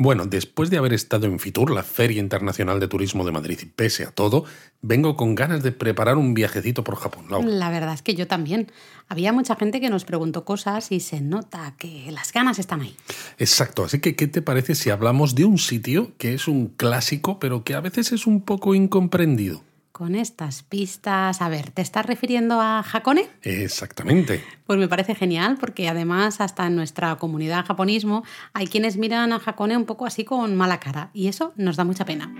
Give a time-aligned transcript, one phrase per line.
[0.00, 3.66] Bueno, después de haber estado en Fitur, la Feria Internacional de Turismo de Madrid, y
[3.66, 4.44] pese a todo,
[4.80, 7.26] vengo con ganas de preparar un viajecito por Japón.
[7.58, 8.70] La verdad es que yo también.
[9.08, 12.94] Había mucha gente que nos preguntó cosas y se nota que las ganas están ahí.
[13.38, 17.40] Exacto, así que ¿qué te parece si hablamos de un sitio que es un clásico,
[17.40, 19.64] pero que a veces es un poco incomprendido?
[19.98, 21.42] Con estas pistas.
[21.42, 23.28] A ver, ¿te estás refiriendo a Hakone?
[23.42, 24.44] Exactamente.
[24.64, 28.22] Pues me parece genial porque además hasta en nuestra comunidad japonismo
[28.52, 31.82] hay quienes miran a Hakone un poco así con mala cara y eso nos da
[31.82, 32.32] mucha pena.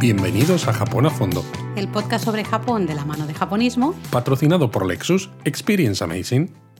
[0.00, 1.44] Bienvenidos a Japón a Fondo.
[1.76, 3.94] El podcast sobre Japón de la mano de japonismo.
[4.10, 5.28] Patrocinado por Lexus.
[5.44, 6.71] Experience Amazing.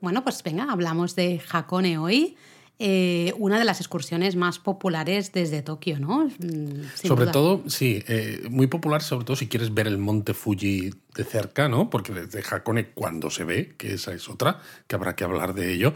[0.00, 2.36] Bueno, pues venga, hablamos de Hakone hoy.
[2.80, 6.26] Eh, una de las excursiones más populares desde Tokio, ¿no?
[6.38, 10.90] Mm, sobre todo, sí, eh, muy popular, sobre todo si quieres ver el monte Fuji
[11.12, 11.90] de cerca, ¿no?
[11.90, 15.72] Porque desde Hakone, cuando se ve, que esa es otra, que habrá que hablar de
[15.72, 15.92] ello,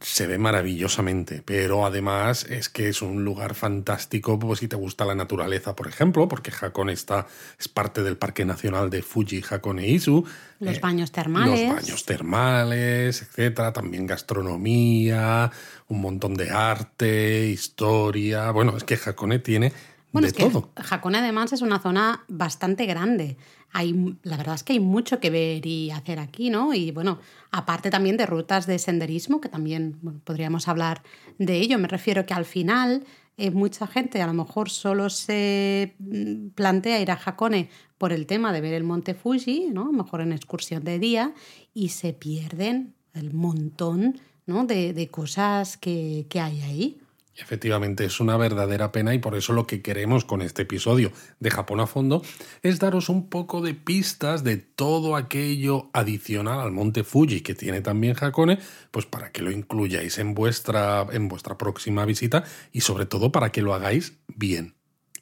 [0.00, 5.04] se ve maravillosamente, pero además es que es un lugar fantástico pues, si te gusta
[5.04, 7.26] la naturaleza, por ejemplo, porque Hakone está,
[7.58, 10.24] es parte del Parque Nacional de Fuji Hakone Isu.
[10.60, 11.68] Los eh, baños termales.
[11.68, 13.72] Los baños termales, etcétera.
[13.72, 15.50] También gastronomía,
[15.88, 18.50] un montón de arte, historia.
[18.50, 19.72] Bueno, es que Hakone tiene
[20.14, 20.48] bueno, es que
[20.90, 23.36] Hakone además es una zona bastante grande.
[23.76, 26.72] Hay, la verdad es que hay mucho que ver y hacer aquí, ¿no?
[26.72, 27.18] Y bueno,
[27.50, 31.02] aparte también de rutas de senderismo, que también podríamos hablar
[31.38, 31.78] de ello.
[31.78, 33.04] Me refiero que al final
[33.36, 38.26] eh, mucha gente a lo mejor solo se mm, plantea ir a Hakone por el
[38.26, 39.92] tema de ver el monte Fuji, ¿no?
[39.92, 41.34] mejor en excursión de día,
[41.72, 44.66] y se pierden el montón ¿no?
[44.66, 47.00] de, de cosas que, que hay ahí.
[47.36, 51.50] Efectivamente, es una verdadera pena y por eso lo que queremos con este episodio de
[51.50, 52.22] Japón a fondo
[52.62, 57.80] es daros un poco de pistas de todo aquello adicional al monte Fuji que tiene
[57.80, 58.60] también Hakone,
[58.92, 63.50] pues para que lo incluyáis en vuestra, en vuestra próxima visita y sobre todo para
[63.50, 64.74] que lo hagáis bien.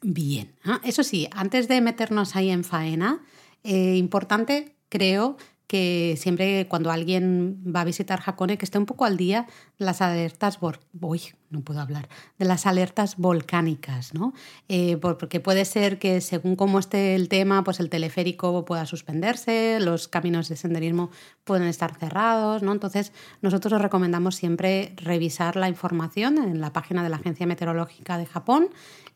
[0.03, 3.23] Bien, ah, eso sí, antes de meternos ahí en faena,
[3.63, 5.37] eh, importante creo
[5.67, 9.47] que siempre cuando alguien va a visitar Hakone que esté un poco al día
[9.79, 10.59] de las alertas
[10.91, 14.33] voy no puedo hablar de las alertas volcánicas no
[14.67, 19.79] eh, porque puede ser que según cómo esté el tema pues el teleférico pueda suspenderse
[19.79, 21.09] los caminos de senderismo
[21.43, 27.03] pueden estar cerrados no entonces nosotros os recomendamos siempre revisar la información en la página
[27.03, 28.69] de la agencia meteorológica de Japón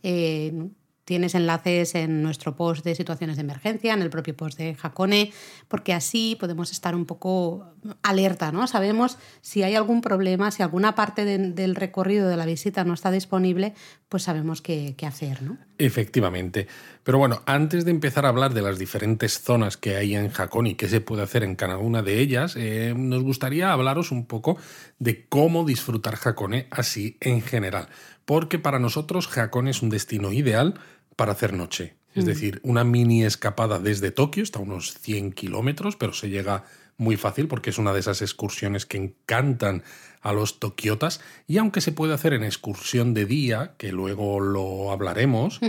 [0.03, 0.69] eh,
[1.07, 5.31] Tienes enlaces en nuestro post de situaciones de emergencia, en el propio post de Hakone,
[5.69, 7.65] porque así podemos estar un poco
[8.03, 8.67] alerta, ¿no?
[8.67, 13.09] Sabemos si hay algún problema, si alguna parte del recorrido de la visita no está
[13.09, 13.73] disponible,
[14.09, 15.57] pues sabemos qué, hacer, ¿no?
[15.77, 16.67] Efectivamente.
[17.05, 20.71] Pero bueno, antes de empezar a hablar de las diferentes zonas que hay en Hakone
[20.71, 24.25] y qué se puede hacer en cada una de ellas, eh, nos gustaría hablaros un
[24.25, 24.57] poco
[24.99, 27.87] de cómo disfrutar Hakone así en general.
[28.25, 30.81] Porque para nosotros Hakone es un destino ideal
[31.17, 31.97] para hacer noche.
[32.15, 32.27] Es mm.
[32.27, 36.63] decir, una mini escapada desde Tokio, está a unos 100 kilómetros, pero se llega
[36.95, 39.83] muy fácil porque es una de esas excursiones que encantan
[40.21, 41.21] a los tokiotas.
[41.45, 45.59] Y aunque se puede hacer en excursión de día, que luego lo hablaremos,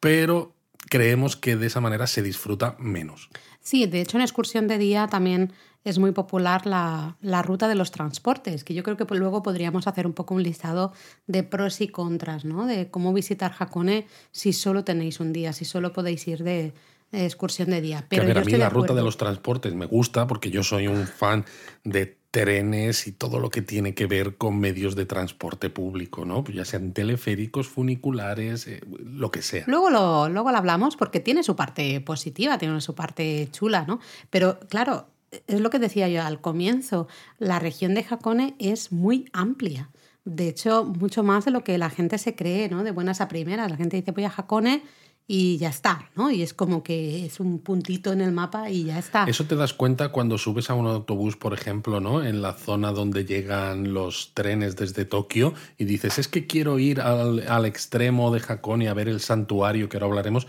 [0.00, 0.54] pero
[0.90, 3.30] creemos que de esa manera se disfruta menos.
[3.60, 5.52] Sí, de hecho en excursión de día también
[5.86, 10.04] es muy popular la, ruta de los transportes, que yo creo que luego podríamos hacer
[10.04, 10.92] un poco un listado
[11.28, 12.66] de pros y contras, ¿no?
[12.66, 16.74] De cómo visitar Hakone si solo tenéis un día, si solo podéis ir de,
[17.12, 18.04] excursión de día.
[18.08, 21.06] Pero a, a mí la ruta de los transportes me gusta porque yo soy un
[21.06, 21.44] fan
[21.84, 26.42] de trenes y todo lo que tiene que ver con medios de transporte público, ¿no?
[26.42, 29.62] Pues ya sean teleféricos, funiculares, eh, lo que sea.
[29.68, 34.00] Luego lo, luego lo hablamos porque tiene su parte positiva, tiene su parte chula, ¿no?
[34.30, 35.06] Pero claro,
[35.46, 37.08] es lo que decía yo al comienzo,
[37.38, 39.90] la región de Hakone es muy amplia.
[40.24, 42.82] De hecho, mucho más de lo que la gente se cree, ¿no?
[42.82, 43.70] De buenas a primeras.
[43.70, 44.82] La gente dice, voy a Hakone
[45.28, 46.30] y ya está, ¿no?
[46.30, 49.24] Y es como que es un puntito en el mapa y ya está.
[49.24, 52.24] Eso te das cuenta cuando subes a un autobús, por ejemplo, ¿no?
[52.24, 57.00] En la zona donde llegan los trenes desde Tokio y dices, es que quiero ir
[57.00, 60.46] al, al extremo de Hakone a ver el santuario, que ahora hablaremos,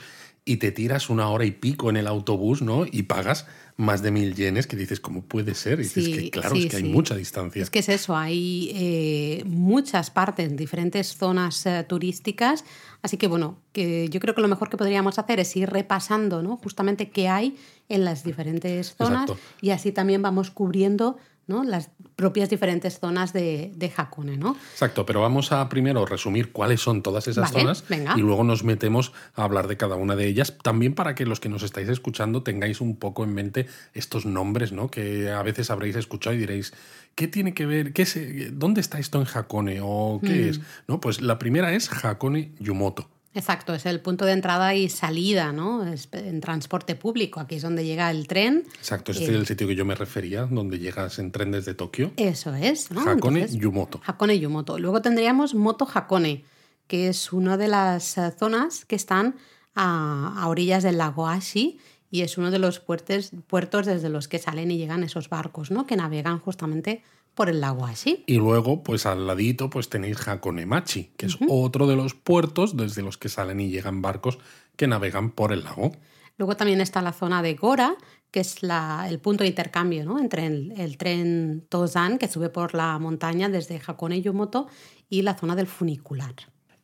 [0.48, 2.86] y te tiras una hora y pico en el autobús, ¿no?
[2.90, 3.46] Y pagas
[3.76, 5.80] más de mil yenes que dices, ¿cómo puede ser?
[5.80, 7.62] Y dices que claro, es que hay mucha distancia.
[7.62, 12.64] Es que es eso, hay eh, muchas partes, diferentes zonas eh, turísticas.
[13.02, 16.42] Así que bueno, que yo creo que lo mejor que podríamos hacer es ir repasando
[16.42, 16.56] ¿no?
[16.56, 17.58] justamente qué hay
[17.90, 19.30] en las diferentes zonas
[19.62, 21.64] y así también vamos cubriendo ¿no?
[21.64, 24.58] las propias diferentes zonas de, de Hakone, ¿no?
[24.74, 28.16] Exacto, pero vamos a primero resumir cuáles son todas esas Vale, zonas venga.
[28.18, 31.40] y luego nos metemos a hablar de cada una de ellas, también para que los
[31.40, 34.90] que nos estáis escuchando tengáis un poco en mente estos nombres, ¿no?
[34.92, 36.74] Que a veces habréis escuchado y diréis,
[37.16, 37.94] ¿qué tiene que ver?
[37.94, 39.80] ¿Qué se, ¿Dónde está esto en Hakone?
[39.84, 40.50] ¿O qué Mm.
[40.50, 40.62] es?
[40.88, 41.00] ¿No?
[41.00, 43.08] Pues la primera es Hakone Yumoto.
[43.38, 45.86] Exacto, es el punto de entrada y salida, ¿no?
[45.88, 48.64] Es en transporte público, aquí es donde llega el tren.
[48.80, 51.76] Exacto, este Eh, es el sitio que yo me refería, donde llegas en tren desde
[51.76, 52.12] Tokio.
[52.18, 53.02] Eso es, ¿no?
[53.02, 54.02] Hakone Entonces, Yumoto.
[54.06, 54.80] Hakone Yumoto.
[54.80, 56.46] Luego tendríamos Moto Hakone,
[56.88, 59.36] que es una de las eh, zonas que están
[59.76, 61.80] a, a orillas del lago Ashi
[62.10, 65.70] y es uno de los puertos, puertos desde los que salen y llegan esos barcos,
[65.70, 65.86] ¿no?
[65.86, 67.04] Que navegan justamente
[67.38, 68.24] por el lago Ashi.
[68.28, 73.02] Y luego, pues al ladito, pues tenéis Hakonemachi, que es otro de los puertos desde
[73.04, 74.40] los que salen y llegan barcos
[74.76, 75.92] que navegan por el lago.
[76.38, 77.96] Luego también está la zona de Gora,
[78.32, 80.20] que es la- el punto de intercambio ¿no?
[80.20, 84.68] entre el, el tren Tozan, que sube por la montaña desde Hakone Yumoto,
[85.10, 86.34] y la zona del funicular.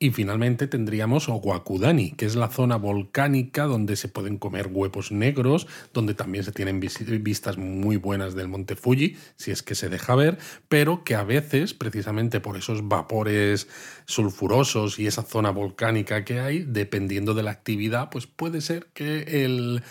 [0.03, 5.65] Y finalmente tendríamos Owakudani, que es la zona volcánica donde se pueden comer huevos negros,
[5.93, 9.87] donde también se tienen vis- vistas muy buenas del monte Fuji, si es que se
[9.87, 13.69] deja ver, pero que a veces, precisamente por esos vapores
[14.03, 19.45] sulfurosos y esa zona volcánica que hay, dependiendo de la actividad, pues puede ser que
[19.45, 19.83] el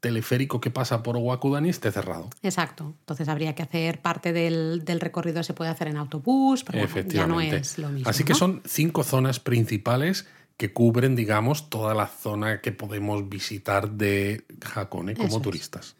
[0.00, 2.30] teleférico que pasa por Owakudani esté cerrado.
[2.42, 2.94] Exacto.
[3.00, 6.88] Entonces habría que hacer parte del, del recorrido, se puede hacer en autobús, pero bueno,
[6.88, 7.56] ya no Efectivamente.
[7.56, 8.08] es lo mismo.
[8.08, 8.38] Así que ¿no?
[8.38, 15.14] son cinco zonas principales que cubren, digamos, toda la zona que podemos visitar de Hakone
[15.14, 15.94] como Eso turistas.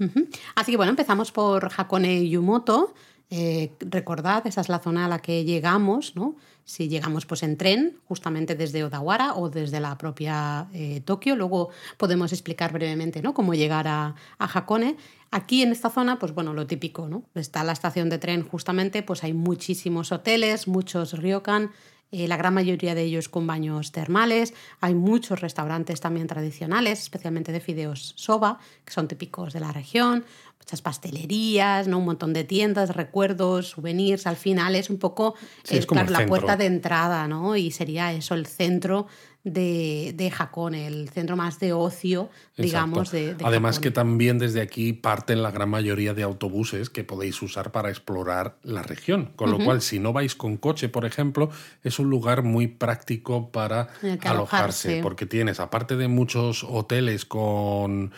[0.57, 2.93] Así que bueno, empezamos por Hakone Yumoto.
[3.31, 6.35] Eh, recordad, esa es la zona a la que llegamos, ¿no?
[6.69, 11.35] Si llegamos pues en tren, justamente desde Odawara o desde la propia eh, Tokio.
[11.35, 13.33] Luego podemos explicar brevemente, ¿no?
[13.33, 14.99] Cómo llegar a, Hakone.
[15.31, 17.23] Aquí en esta zona, pues bueno, lo típico, ¿no?
[17.35, 21.71] Está la estación de tren justamente, pues hay muchísimos hoteles, muchos ryokan,
[22.11, 24.53] eh, la gran mayoría de ellos con baños termales.
[24.81, 30.27] Hay muchos restaurantes también tradicionales, especialmente de fideos soba, que son típicos de la región.
[30.69, 31.97] Muchas pastelerías, ¿no?
[31.97, 34.27] un montón de tiendas, recuerdos, souvenirs.
[34.27, 35.35] Al final es un poco
[35.65, 37.57] Sí, es eh, como claro, la puerta de entrada, ¿no?
[37.57, 39.07] Y sería eso, el centro
[39.45, 44.61] de, de Hakone, el centro más de ocio, digamos, de, de Además que también desde
[44.61, 49.33] aquí parten la gran mayoría de autobuses que podéis usar para explorar la región.
[49.37, 51.49] Con lo cual, si no vais con coche, por ejemplo,
[51.83, 53.89] es un lugar muy práctico para
[54.21, 55.01] alojarse.
[55.03, 58.13] porque tienes, aparte de muchos hoteles con,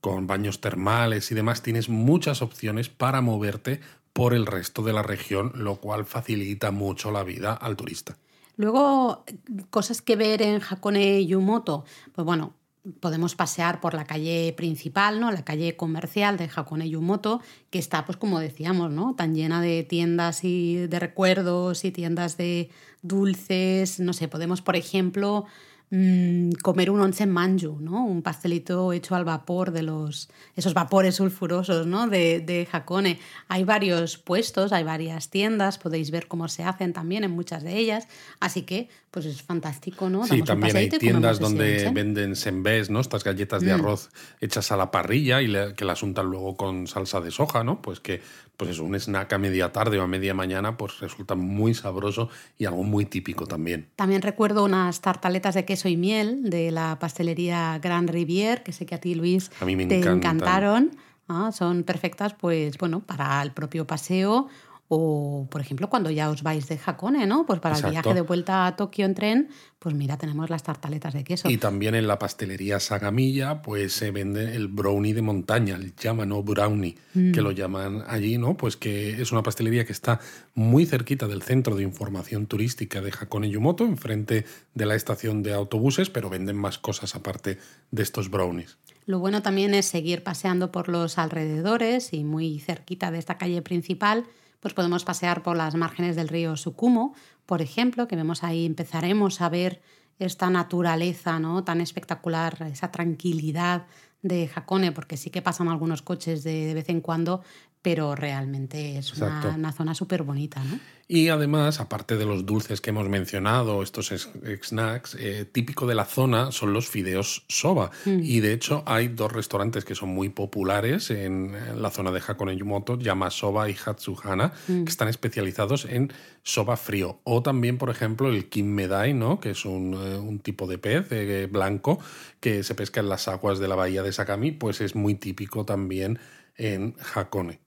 [0.00, 3.80] con baños termales y demás, tienes muchas opciones para moverte
[4.12, 8.16] por el resto de la región, lo cual facilita mucho la vida al turista.
[8.56, 9.24] Luego,
[9.70, 11.84] cosas que ver en Hakone Yumoto.
[12.12, 12.54] Pues bueno,
[13.00, 15.30] podemos pasear por la calle principal, ¿no?
[15.30, 17.40] La calle comercial de Hakone Yumoto,
[17.70, 19.14] que está, pues como decíamos, ¿no?
[19.14, 22.70] Tan llena de tiendas y de recuerdos y tiendas de
[23.02, 24.00] dulces.
[24.00, 25.46] No sé, podemos, por ejemplo,
[25.90, 28.04] mm, comer un onsen manju, ¿no?
[28.04, 32.08] Un pastelito hecho al vapor de los esos vapores sulfurosos, ¿no?
[32.08, 33.18] De, de Hakone.
[33.48, 37.76] Hay varios puestos, hay varias tiendas, podéis ver cómo se hacen también en muchas de
[37.78, 38.08] ellas,
[38.40, 40.24] así que pues es fantástico, ¿no?
[40.24, 41.94] Sí, Damos también hay tiendas donde onsen.
[41.94, 43.00] venden senbés, ¿no?
[43.00, 43.66] Estas galletas Mm.
[43.66, 47.30] de arroz hechas a la parrilla y le- que las untan luego con salsa de
[47.30, 47.80] soja, ¿no?
[47.80, 48.20] Pues que
[48.58, 52.28] pues es un snack a media tarde o a media mañana, pues resulta muy sabroso
[52.58, 53.88] y algo muy típico también.
[53.94, 58.86] También recuerdo unas tartaletas de queso y miel de la pastelería Grand Rivière, que sé
[58.86, 60.16] que a ti, Luis, A mí me te encantan.
[60.16, 60.90] encantaron.
[61.28, 64.48] Ah, son perfectas, pues bueno, para el propio paseo
[64.88, 67.44] o, por ejemplo, cuando ya os vais de Hakone, ¿no?
[67.44, 71.12] Pues para el viaje de vuelta a Tokio en tren, pues mira, tenemos las tartaletas
[71.12, 71.50] de queso.
[71.50, 76.42] Y también en la pastelería Sagamilla, pues se vende el brownie de montaña, el Yamano
[76.42, 77.32] Brownie, Mm.
[77.32, 78.56] que lo llaman allí, ¿no?
[78.56, 80.20] Pues que es una pastelería que está
[80.54, 85.52] muy cerquita del centro de información turística de Hakone Yumoto, enfrente de la estación de
[85.54, 87.58] autobuses, pero venden más cosas aparte
[87.90, 88.78] de estos brownies.
[89.06, 93.62] Lo bueno también es seguir paseando por los alrededores y muy cerquita de esta calle
[93.62, 94.24] principal,
[94.60, 97.14] pues podemos pasear por las márgenes del río Sukumo,
[97.46, 99.80] por ejemplo, que vemos ahí, empezaremos a ver
[100.18, 101.64] esta naturaleza ¿no?
[101.64, 103.86] tan espectacular, esa tranquilidad
[104.22, 107.42] de Hakone, porque sí que pasan algunos coches de, de vez en cuando,
[107.82, 110.62] pero realmente es una, zona súper bonita.
[110.64, 110.78] ¿no?
[111.06, 114.28] Y además, aparte de los dulces que hemos mencionado, estos es-
[114.62, 117.90] snacks, eh, típico de la zona son los fideos soba.
[118.04, 122.56] Y de hecho hay dos restaurantes que son muy populares en la zona de Hakone
[122.56, 127.20] Yumoto, Yamasoba y Hatsuhana, que están especializados en soba frío.
[127.24, 129.40] O también, por ejemplo, el kimmedai, ¿no?
[129.40, 131.98] que es un, eh, un tipo de pez eh, blanco
[132.40, 135.64] que se pesca en las aguas de la bahía de Sakami, pues es muy típico
[135.64, 136.18] también
[136.56, 137.60] en Hakone.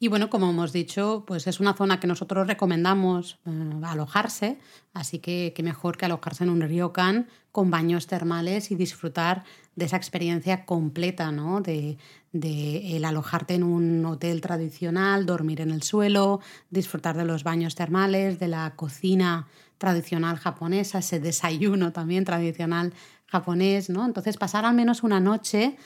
[0.00, 3.50] Y bueno, como hemos dicho, pues es una zona que nosotros recomendamos eh,
[3.82, 4.60] alojarse,
[4.94, 9.42] así que qué mejor que alojarse en un ryokan con baños termales y disfrutar
[9.74, 11.60] de esa experiencia completa, ¿no?
[11.62, 11.98] De,
[12.32, 16.40] de el alojarte en un hotel tradicional, dormir en el suelo,
[16.70, 22.92] disfrutar de los baños termales, de la cocina tradicional japonesa, ese desayuno también tradicional
[23.26, 24.06] japonés, ¿no?
[24.06, 25.76] Entonces pasar al menos una noche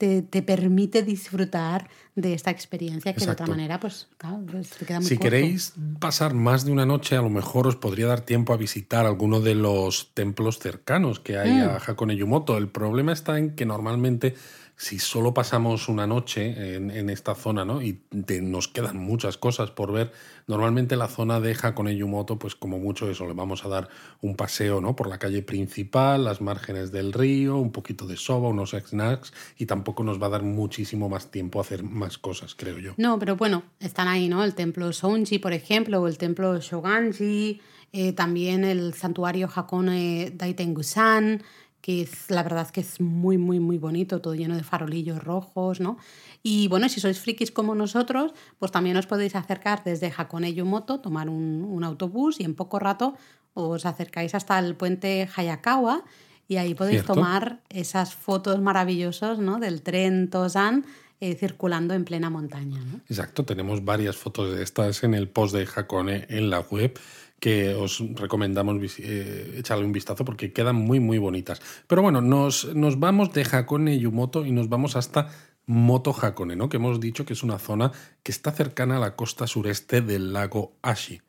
[0.00, 4.86] te, te permite disfrutar de esta experiencia que de otra manera, pues, claro, pues, te
[4.86, 5.30] queda muy Si corto.
[5.30, 9.04] queréis pasar más de una noche, a lo mejor os podría dar tiempo a visitar
[9.04, 11.62] alguno de los templos cercanos que hay Mm.
[11.68, 12.56] a Hakone Yumoto.
[12.56, 14.34] El problema está en que normalmente
[14.80, 17.82] si solo pasamos una noche en, en esta zona, ¿no?
[17.82, 18.00] Y
[18.40, 20.10] nos quedan muchas cosas por ver,
[20.46, 23.90] normalmente la zona de Hakone Yumoto, pues como mucho eso, le vamos a dar
[24.22, 24.96] un paseo, ¿no?
[24.96, 29.66] Por la calle principal, las márgenes del río, un poquito de soba, unos snacks, y
[29.66, 32.94] tampoco nos va a dar muchísimo más tiempo a hacer más cosas, creo yo.
[32.96, 34.42] No, pero bueno, están ahí, ¿no?
[34.44, 37.60] El templo Sonji, por ejemplo, o el templo Shoganji,
[37.92, 41.42] eh, también el santuario Hakone Daitengusan,
[41.80, 45.80] que es, la verdad que es muy, muy, muy bonito, todo lleno de farolillos rojos,
[45.80, 45.98] ¿no?
[46.42, 51.00] Y bueno, si sois frikis como nosotros, pues también os podéis acercar desde Hakone Yumoto,
[51.00, 53.16] tomar un, un autobús y en poco rato
[53.54, 56.04] os acercáis hasta el puente Hayakawa
[56.48, 57.14] y ahí podéis Cierto.
[57.14, 59.60] tomar esas fotos maravillosas, ¿no?
[59.60, 60.84] Del tren Tosan
[61.20, 63.00] eh, circulando en plena montaña, ¿no?
[63.08, 66.98] Exacto, tenemos varias fotos de estas en el post de Hakone en la web
[67.40, 71.60] que os recomendamos eh, echarle un vistazo porque quedan muy muy bonitas.
[71.86, 75.28] Pero bueno, nos, nos vamos de Hakone Yumoto y nos vamos hasta
[75.66, 76.68] Moto Hakone, ¿no?
[76.68, 77.92] Que hemos dicho que es una zona
[78.24, 81.20] que está cercana a la costa sureste del lago Ashi.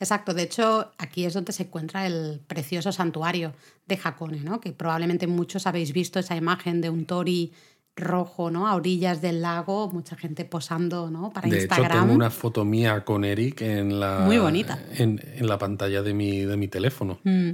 [0.00, 3.54] Exacto, de hecho aquí es donde se encuentra el precioso santuario
[3.86, 4.60] de Hakone, ¿no?
[4.60, 7.52] que probablemente muchos habéis visto esa imagen de un tori
[8.00, 8.66] rojo ¿no?
[8.66, 11.30] a orillas del lago, mucha gente posando ¿no?
[11.32, 12.00] para De hecho, Instagram.
[12.02, 14.78] tengo una foto mía con Eric en la, Muy bonita.
[14.96, 17.18] En, en la pantalla de mi, de mi teléfono.
[17.24, 17.50] Mm,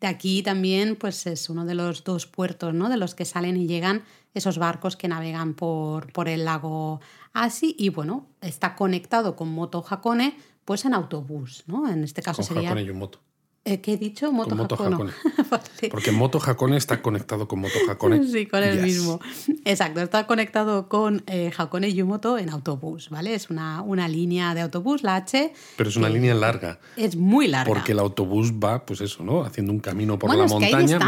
[0.00, 2.88] De aquí también pues es uno de los dos puertos ¿no?
[2.88, 4.02] de los que salen y llegan
[4.34, 7.00] esos barcos que navegan por, por el lago
[7.32, 11.88] Asi y bueno, está conectado con Moto Hakone pues en autobús, ¿no?
[11.90, 12.70] En este caso Con sería...
[12.70, 13.20] Hakone Yumoto.
[13.64, 14.32] Eh, ¿Qué he dicho?
[14.32, 14.94] Moto, Moto Hakone.
[14.94, 15.12] Hakone.
[15.50, 15.88] Vale.
[15.90, 18.20] Porque Moto Hakone está conectado con Moto Hakone.
[18.28, 18.82] Sí, con el Yes.
[18.84, 19.20] mismo.
[19.64, 23.34] Exacto, está conectado con eh, Hakone Yumoto en autobús, ¿vale?
[23.34, 25.52] Es una, una línea de autobús, la H.
[25.76, 26.78] Pero es una línea larga.
[26.96, 27.72] Es muy larga.
[27.72, 29.44] Porque el autobús va, pues eso, ¿no?
[29.44, 30.98] Haciendo un camino por Bueno, la montaña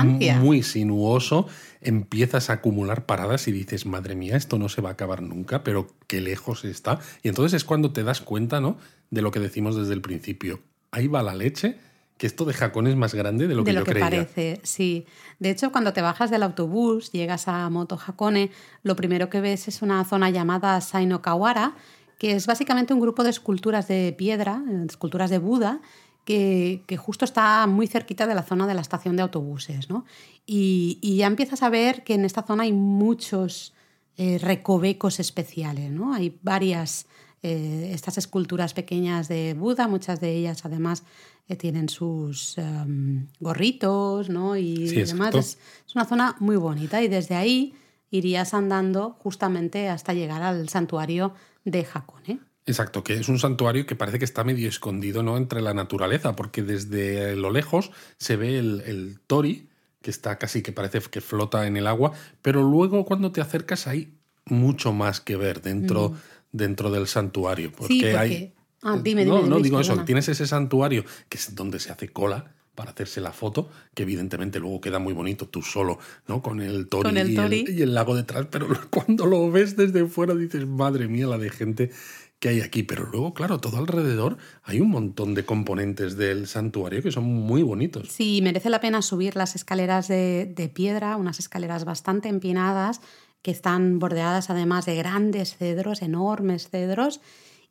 [0.40, 1.46] muy sinuoso.
[1.82, 5.64] Empiezas a acumular paradas y dices, madre mía, esto no se va a acabar nunca,
[5.64, 7.00] pero qué lejos está.
[7.22, 8.76] Y entonces es cuando te das cuenta, ¿no?
[9.10, 10.60] De lo que decimos desde el principio.
[10.90, 11.78] Ahí va la leche,
[12.20, 14.04] que esto de Jacón es más grande de lo que de lo yo que creía.
[14.04, 15.06] parece, sí.
[15.38, 18.50] De hecho, cuando te bajas del autobús, llegas a Moto Hakone,
[18.82, 21.76] lo primero que ves es una zona llamada Saino Kawara,
[22.18, 25.80] que es básicamente un grupo de esculturas de piedra, eh, esculturas de Buda,
[26.26, 29.88] que, que justo está muy cerquita de la zona de la estación de autobuses.
[29.88, 30.04] ¿no?
[30.44, 33.72] Y, y ya empiezas a ver que en esta zona hay muchos
[34.18, 35.90] eh, recovecos especiales.
[35.90, 36.12] ¿no?
[36.12, 37.06] Hay varias
[37.42, 41.04] eh, estas esculturas pequeñas de Buda, muchas de ellas además
[41.48, 44.56] eh, tienen sus em, gorritos ¿no?
[44.56, 45.34] y Sí, demás.
[45.34, 47.74] Es, es una zona muy bonita y desde ahí
[48.10, 51.32] irías andando justamente hasta llegar al santuario
[51.64, 52.40] de Hakone.
[52.66, 55.36] Exacto, que es un santuario que parece que está medio escondido ¿no?
[55.36, 59.68] entre la naturaleza, porque desde lo lejos se ve el, el tori,
[60.02, 63.86] que está casi que parece que flota en el agua, pero luego cuando te acercas
[63.86, 66.14] hay mucho más que ver dentro,
[66.52, 67.72] dentro del santuario.
[67.72, 68.16] Porque, sí, porque...
[68.16, 68.54] hay.
[68.82, 71.92] Ah, dime, no, dime, no Luis, digo eso, tienes ese santuario que es donde se
[71.92, 76.40] hace cola para hacerse la foto, que evidentemente luego queda muy bonito tú solo, ¿no?
[76.40, 77.64] Con el tori, Con el y, tori.
[77.68, 81.50] y el lago detrás, pero cuando lo ves desde fuera dices, madre mía, la de
[81.50, 81.90] gente
[82.38, 82.82] que hay aquí.
[82.82, 87.62] Pero luego, claro, todo alrededor hay un montón de componentes del santuario que son muy
[87.62, 88.08] bonitos.
[88.08, 93.02] Sí, merece la pena subir las escaleras de, de piedra, unas escaleras bastante empinadas,
[93.42, 97.20] que están bordeadas además de grandes cedros, enormes cedros,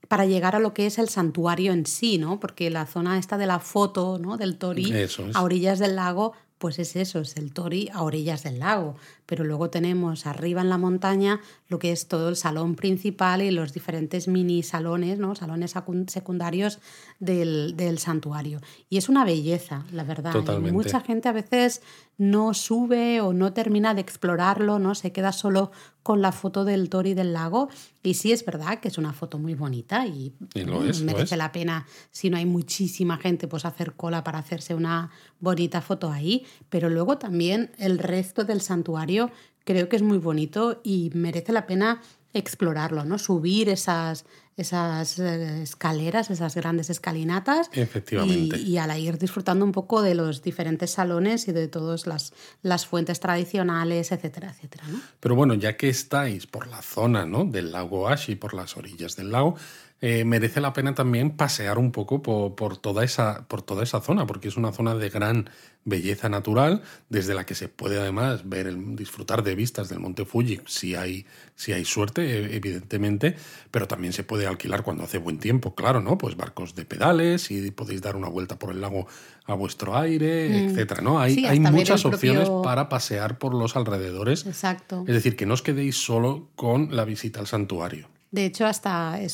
[0.07, 2.39] para llegar a lo que es el santuario en sí, ¿no?
[2.39, 4.37] Porque la zona esta de la foto, ¿no?
[4.37, 5.19] Del Tori es.
[5.33, 8.95] a orillas del lago, pues es eso, es el Tori a orillas del lago.
[9.29, 13.51] Pero luego tenemos arriba en la montaña lo que es todo el salón principal y
[13.51, 15.35] los diferentes mini salones, ¿no?
[15.35, 16.79] Salones secun- secundarios
[17.19, 18.59] del, del santuario.
[18.89, 20.31] Y es una belleza, la verdad.
[20.31, 20.71] Y Totalmente.
[20.71, 21.81] mucha gente a veces
[22.17, 24.95] no sube o no termina de explorarlo, ¿no?
[24.95, 25.71] Se queda solo
[26.03, 27.69] con la foto del Tori del lago.
[28.01, 31.05] Y sí es verdad que es una foto muy bonita y, Y lo es, lo
[31.05, 31.37] merece es.
[31.37, 36.11] la pena, si no hay muchísima gente, pues hacer cola para hacerse una bonita foto
[36.11, 36.45] ahí.
[36.69, 39.18] Pero luego también el resto del santuario
[39.65, 42.01] creo que es muy bonito y merece la pena
[42.33, 43.17] explorarlo, ¿no?
[43.17, 47.69] Subir esas, esas eh, escaleras, esas grandes escalinatas.
[47.73, 48.57] Efectivamente.
[48.59, 52.85] Y, al ir disfrutando un poco de los diferentes salones y de todas las, las
[52.85, 54.83] fuentes tradicionales, etcétera, etcétera.
[54.89, 55.01] ¿no?
[55.19, 57.45] Pero bueno, ya que estáis por la zona ¿no?
[57.45, 59.55] del lago Ashi, por las orillas del lago,
[60.01, 64.25] eh, merece la pena también pasear un poco por, toda esa, por toda esa zona,
[64.25, 65.49] porque es una zona de gran
[65.83, 70.23] belleza natural, desde la que se puede además ver el, disfrutar de vistas del Monte
[70.23, 71.25] Fuji si hay,
[71.55, 73.35] si hay suerte, e, evidentemente,
[73.71, 76.17] pero también se puede alquilar cuando hace buen tiempo, claro, ¿no?
[76.17, 79.05] Pues barcos de pedales y podéis dar una vuelta por el lago
[79.45, 80.69] a vuestro aire, mm.
[80.69, 81.19] etcétera, ¿no?
[81.19, 84.45] Hay, hay muchas opciones para pasear por los alrededores.
[84.45, 85.03] Exacto.
[85.07, 88.07] Es decir, que no os quedéis solo con la visita al santuario.
[88.31, 89.29] De hecho, hasta eh,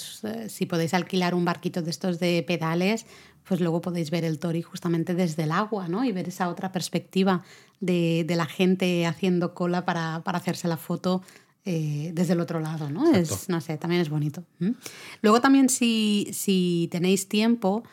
[0.50, 3.06] si podéis alquilar un barquito de estos de pedales,
[3.44, 6.04] pues luego podéis ver el Tori justamente desde el agua, ¿no?
[6.04, 7.44] Y ver esa otra perspectiva
[7.80, 11.22] de, la gente haciendo cola para, hacerse la foto
[11.66, 13.14] eh, desde el otro lado, ¿no?
[13.14, 14.44] Es, no sé, también es bonito.
[15.22, 17.84] Luego también si, si tenéis tiempo,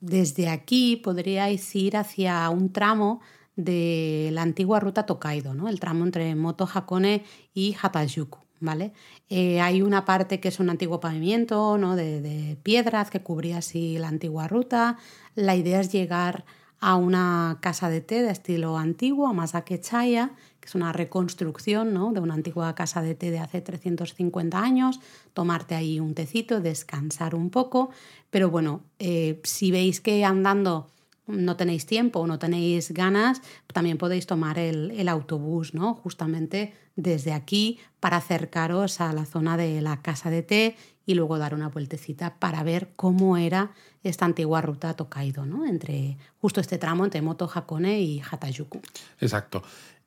[0.00, 3.20] desde aquí podríais ir hacia un tramo
[3.56, 5.68] de la antigua ruta Tokaido, ¿no?
[5.68, 8.49] El tramo entre Moto Hakone y Hatajuku.
[8.60, 8.92] ¿Vale?
[9.28, 11.96] Eh, hay una parte que es un antiguo pavimento ¿no?
[11.96, 14.98] de, piedras que cubría así la antigua ruta.
[15.34, 16.44] La idea es llegar
[16.78, 22.12] a una casa de té de estilo antiguo, a Chaya, que es una reconstrucción ¿no?
[22.12, 25.00] de una antigua casa de té de hace 350 años,
[25.34, 27.90] tomarte ahí un tecito, descansar un poco,
[28.30, 30.88] pero bueno, eh, si veis que andando
[31.26, 33.40] no tenéis tiempo o no tenéis ganas,
[33.72, 35.94] también podéis tomar el, el, autobús, ¿no?
[35.94, 41.38] Justamente desde aquí para acercaros a la zona de la casa de té y luego
[41.38, 43.72] dar una vueltecita para ver cómo era
[44.02, 45.66] esta antigua ruta Tokaido, ¿no?
[45.66, 48.80] Entre justo este tramo entre Moto Hakone y Hatajuku.
[49.20, 49.62] Exacto.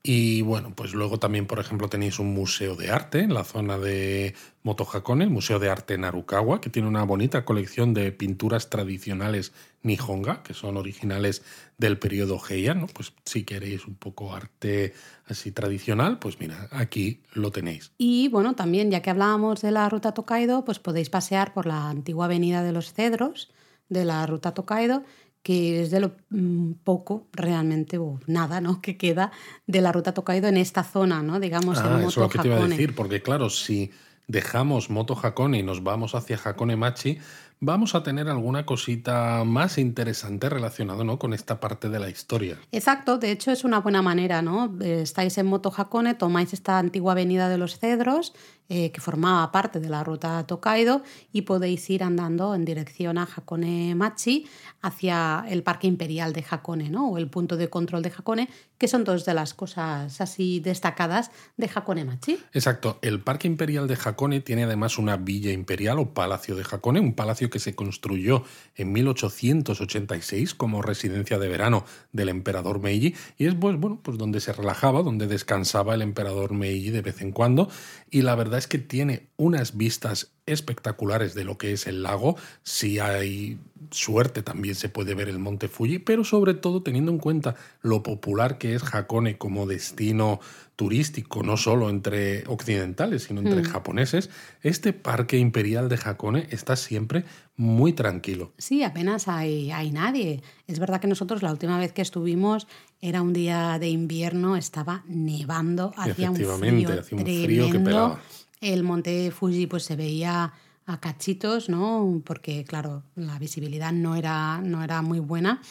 [0.05, 3.77] Y bueno, pues luego también, por ejemplo, tenéis un museo de arte en la zona
[3.77, 8.69] de Moto Hakone, el Museo de Arte Narukawa, que tiene una bonita colección de pinturas
[8.69, 11.41] tradicionales nihonga, que son originales
[11.77, 12.87] del periodo Heian.
[12.87, 14.93] Pues si queréis un poco arte
[15.27, 17.93] así tradicional, pues mira, aquí lo tenéis.
[17.97, 21.87] Y bueno, también ya que hablábamos de la ruta Tokaido, pues podéis pasear por la
[21.89, 23.53] antigua avenida de los Cedros
[23.87, 25.03] de la ruta Tokaido
[25.43, 28.81] que es de lo mm, poco realmente o nada ¿no?
[28.81, 29.31] que queda
[29.67, 31.39] de la ruta Tokaido en esta zona, ¿no?
[31.39, 33.91] digamos ah, Eso es lo que te iba a decir, porque claro, si
[34.27, 37.19] dejamos Moto Hakone y nos vamos hacia Hakone Machi,
[37.65, 41.17] vamos a tener alguna cosita más interesante relacionada ¿no?
[41.17, 42.57] con esta parte de la historia.
[42.71, 44.75] Exacto, de hecho es una buena manera, ¿no?
[44.81, 48.33] Estáis en Moto Hakone, tomáis esta antigua avenida de los Cedros,
[48.69, 53.23] eh, que formaba parte de la ruta Tokaido, y podéis ir andando en dirección a
[53.23, 54.47] Hakone Machi,
[54.81, 57.09] hacia el Parque Imperial de Hakone, ¿no?
[57.09, 61.31] O el punto de control de Hakone, que son dos de las cosas así destacadas
[61.55, 62.39] de Hakone Machi.
[62.51, 66.99] Exacto, el Parque Imperial de Hakone tiene además una villa imperial o palacio de Hakone,
[66.99, 68.43] un palacio que se construyó
[68.75, 74.39] en 1886 como residencia de verano del emperador Meiji, y es pues, bueno, pues donde
[74.39, 77.69] se relajaba, donde descansaba el emperador Meiji de vez en cuando,
[78.13, 82.37] y la verdad es que tiene unas vistas espectaculares de lo que es el lago.
[82.61, 83.57] Si hay
[83.89, 88.03] suerte también se puede ver el monte Fuji, pero sobre todo teniendo en cuenta lo
[88.03, 90.39] popular que es Hakone como destino
[90.75, 93.71] turístico, no solo entre occidentales, sino entre mm.
[93.71, 94.29] japoneses,
[94.61, 98.51] este parque imperial de Hakone está siempre muy tranquilo.
[98.59, 100.43] Sí, apenas hay, hay nadie.
[100.67, 102.67] Es verdad que nosotros la última vez que estuvimos
[103.03, 106.53] era un día de invierno, estaba nevando, hacía un frío,
[107.01, 108.21] hacía un frío que pegaba.
[108.61, 110.53] El monte Fuji pues se veía
[110.85, 112.21] a cachitos, ¿no?
[112.23, 115.61] Porque claro, la visibilidad no era, no era muy buena,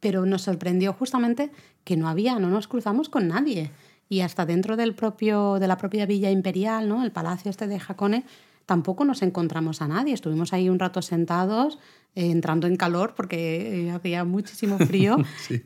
[0.00, 1.50] pero nos sorprendió justamente
[1.82, 3.70] que no había, no nos cruzamos con nadie.
[4.10, 7.02] Y hasta dentro del propio, de la propia villa imperial, ¿no?
[7.04, 8.26] El palacio este de Hakone,
[8.66, 10.12] tampoco nos encontramos a nadie.
[10.12, 11.78] Estuvimos ahí un rato sentados,
[12.14, 15.16] eh, entrando en calor porque eh, había muchísimo frío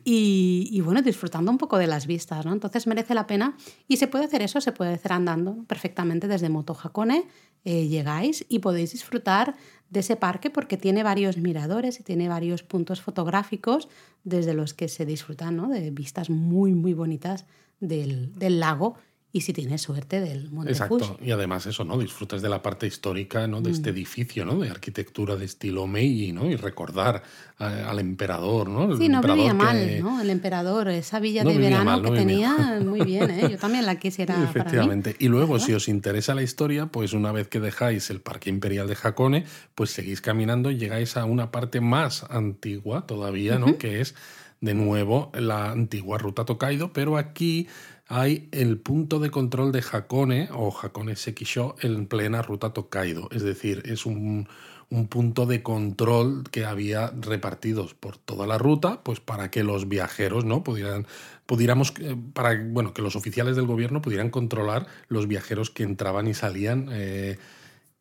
[0.05, 2.53] y, bueno, disfrutando un poco de las vistas, ¿no?
[2.53, 6.49] Entonces merece la pena y se puede hacer eso, se puede hacer andando perfectamente desde
[6.49, 7.25] Moto Hakone,
[7.65, 9.55] eh, llegáis y podéis disfrutar
[9.89, 13.89] de ese parque porque tiene varios miradores y tiene varios puntos fotográficos
[14.23, 15.67] desde los que se disfrutan ¿no?
[15.67, 17.45] de vistas muy, muy bonitas
[17.79, 18.95] del, del lago
[19.33, 21.97] y si tienes suerte del Monte Exacto, y además eso, ¿no?
[21.97, 23.61] Disfrutas de la parte histórica, ¿no?
[23.61, 23.95] De este mm.
[23.95, 24.59] edificio, ¿no?
[24.59, 26.49] De arquitectura de estilo Meiji, ¿no?
[26.49, 27.23] Y recordar
[27.57, 28.97] al emperador, ¿no?
[28.97, 30.19] sí, no vivía mal, ¿no?
[30.19, 33.47] El emperador, esa villa de verano que tenía, muy bien, ¿eh?
[33.51, 35.15] Yo también la quisiera Efectivamente.
[35.19, 38.87] Y luego, si os interesa la historia, pues una vez que dejáis el Parque Imperial
[38.87, 43.77] de Hakone, pues seguís caminando y llegáis a una parte más antigua todavía, ¿no?
[43.77, 44.15] Que es,
[44.59, 47.67] de nuevo, la antigua ruta Tokaido, pero aquí
[48.11, 53.29] hay el punto de control de Hakone o Hakone Sekisho en plena ruta Tokaido.
[53.31, 54.49] Es decir, es un,
[54.89, 59.87] un punto de control que había repartidos por toda la ruta, pues para que los
[59.87, 61.07] viajeros no pudieran
[61.45, 66.27] pudiéramos eh, para bueno que los oficiales del gobierno pudieran controlar los viajeros que entraban
[66.27, 67.37] y salían eh,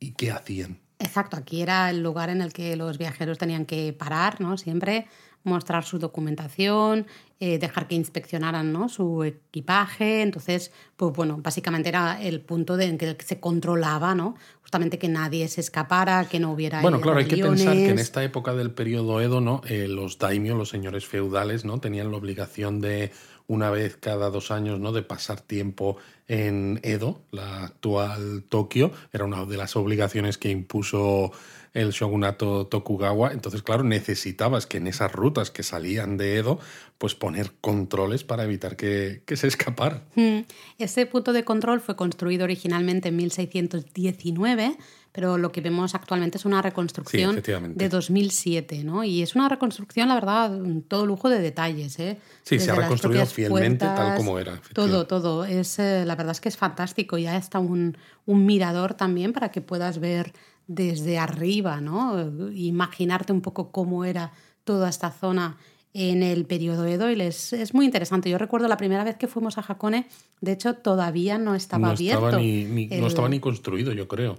[0.00, 0.80] y qué hacían.
[1.00, 4.56] Exacto, aquí era el lugar en el que los viajeros tenían que parar, ¿no?
[4.58, 5.06] Siempre
[5.42, 7.06] mostrar su documentación,
[7.38, 8.88] eh, dejar que inspeccionaran ¿no?
[8.88, 10.22] su equipaje.
[10.22, 14.36] Entonces, pues bueno, básicamente era el punto en que se controlaba, ¿no?
[14.60, 16.82] Justamente que nadie se escapara, que no hubiera.
[16.82, 19.62] Bueno, claro, hay que pensar que en esta época del periodo Edo, ¿no?
[19.66, 21.80] Eh, los daimios, los señores feudales, ¿no?
[21.80, 23.10] Tenían la obligación de
[23.50, 24.92] una vez cada dos años, ¿no?
[24.92, 25.96] De pasar tiempo
[26.28, 28.92] en Edo, la actual Tokio.
[29.12, 31.32] Era una de las obligaciones que impuso
[31.74, 33.32] el shogunato Tokugawa.
[33.32, 36.60] Entonces, claro, necesitabas que en esas rutas que salían de Edo,
[36.96, 40.04] pues poner controles para evitar que, se escapara.
[40.14, 40.42] Hmm.
[40.78, 44.76] Ese punto de control fue construido originalmente en 1619
[45.12, 47.42] pero lo que vemos actualmente es una reconstrucción
[47.74, 49.02] de 2007, ¿no?
[49.02, 52.18] Y es una reconstrucción, la verdad, todo lujo de detalles, ¿eh?
[52.42, 54.60] Sí, se ha reconstruido fielmente tal como era.
[54.72, 55.44] Todo, todo.
[55.44, 57.18] Es, eh, la verdad es que es fantástico.
[57.18, 57.96] Ya está un,
[58.26, 60.32] un mirador también para que puedas ver
[60.68, 62.50] desde arriba, ¿no?
[62.52, 65.56] Imaginarte un poco cómo era toda esta zona
[65.92, 68.30] en el periodo Edo y es muy interesante.
[68.30, 70.06] Yo recuerdo la primera vez que fuimos a Hakone,
[70.40, 72.26] de hecho todavía no estaba no abierto.
[72.26, 74.38] Estaba ni, No estaba ni construido, yo creo.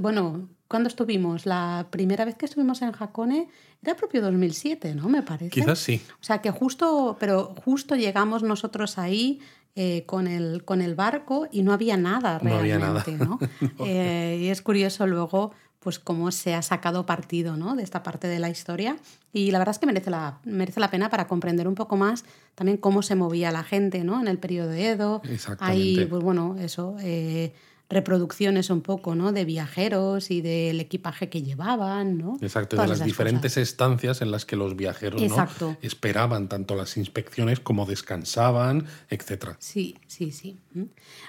[0.00, 1.46] bueno, ¿cuándo estuvimos?
[1.46, 3.48] La primera vez que estuvimos en Hakone
[3.82, 5.08] era propio 2007, ¿no?
[5.08, 5.50] Me parece.
[5.50, 6.00] Quizás sí.
[6.20, 9.40] O sea que justo, pero justo llegamos nosotros ahí
[9.74, 13.40] eh, con, el, con el barco y no había nada realmente, ¿no?
[13.80, 15.52] Eh, y es curioso luego
[15.84, 17.76] pues cómo se ha sacado partido ¿no?
[17.76, 18.96] de esta parte de la historia.
[19.32, 22.24] Y la verdad es que merece la, merece la pena para comprender un poco más
[22.54, 24.20] también cómo se movía la gente ¿no?
[24.20, 25.22] en el periodo de Edo.
[25.58, 27.52] Hay, pues bueno, eso, eh,
[27.90, 29.32] reproducciones un poco ¿no?
[29.32, 32.16] de viajeros y del equipaje que llevaban.
[32.16, 32.38] ¿no?
[32.40, 35.76] Exacto, de las diferentes estancias en las que los viajeros ¿no?
[35.82, 39.56] esperaban tanto las inspecciones como descansaban, etc.
[39.58, 40.58] Sí, sí, sí.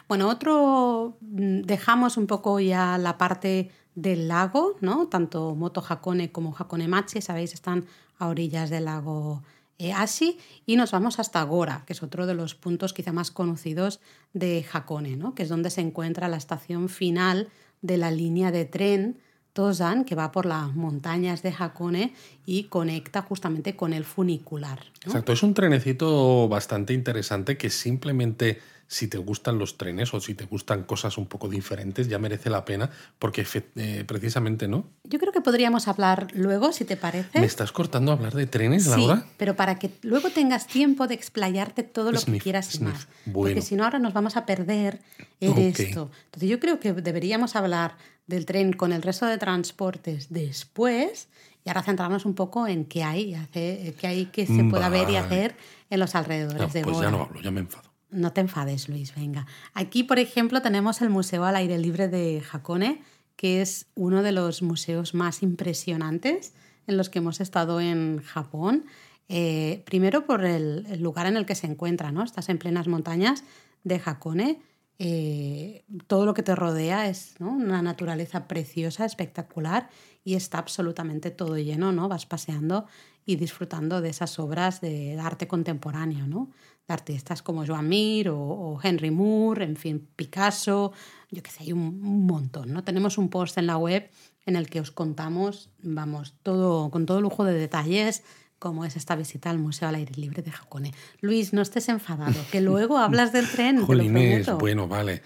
[0.07, 5.07] Bueno, otro, mm, dejamos un poco ya la parte del lago, ¿no?
[5.07, 7.85] Tanto Moto Hakone como Hakone Machi, sabéis, están
[8.19, 9.41] a orillas del lago
[9.77, 13.31] eh, Ashi y nos vamos hasta Gora, que es otro de los puntos quizá más
[13.31, 13.99] conocidos
[14.33, 15.33] de Hakone, ¿no?
[15.33, 17.49] Que es donde se encuentra la estación final
[17.81, 19.17] de la línea de tren
[19.53, 22.13] Tozan, que va por las montañas de Hakone
[22.45, 24.79] y conecta justamente con el funicular.
[25.05, 30.35] Exacto, es un trenecito bastante interesante que simplemente si te gustan los trenes o si
[30.35, 33.45] te gustan cosas un poco diferentes, ya merece la pena, porque
[33.75, 34.85] eh, precisamente, ¿no?
[35.03, 37.39] Yo creo que podríamos hablar luego, si te parece.
[37.39, 39.17] ¿Me estás cortando hablar de trenes, Laura?
[39.17, 43.07] Sí, pero para que luego tengas tiempo de explayarte todo lo que quieras más.
[43.33, 44.99] Porque si no, ahora nos vamos a perder
[45.39, 46.11] en esto.
[46.25, 51.27] Entonces, yo creo que deberíamos hablar del tren con el resto de transportes después
[51.63, 55.15] y ahora centrarnos un poco en qué hay, qué hay que se pueda ver y
[55.15, 55.55] hacer
[55.89, 57.94] en los alrededores de Pues ya no hablo, ya me enfado.
[58.15, 59.45] No te enfades, Luis, venga.
[59.73, 63.01] Aquí, por ejemplo, tenemos el Museo al Aire Libre de Hakone,
[63.35, 66.53] que es uno de los museos más impresionantes
[66.87, 68.85] en los que hemos estado en Japón.
[69.27, 72.23] Eh, primero por el, lugar en el que se encuentra, ¿no?
[72.23, 73.43] Estás en plenas montañas
[73.83, 74.61] de Hakone.
[74.97, 79.89] Eh, todo lo que te rodea es una naturaleza preciosa, espectacular
[80.23, 82.07] y está absolutamente todo lleno, ¿no?
[82.07, 82.85] Vas paseando
[83.25, 86.49] y disfrutando de esas obras de arte contemporáneo, ¿no?
[86.87, 90.93] Artistas como Joan Mir o, Henry Moore, en fin, Picasso,
[91.31, 92.83] yo qué sé, hay un, montón, ¿no?
[92.83, 94.09] Tenemos un post en la web
[94.45, 98.23] en el que os contamos, vamos, todo con todo lujo de detalles,
[98.59, 100.93] cómo es esta visita al Museo al Aire Libre de Hakone.
[101.21, 103.83] Luis, no estés enfadado, que luego hablas del tren.
[103.85, 105.21] Jolines, bueno, vale.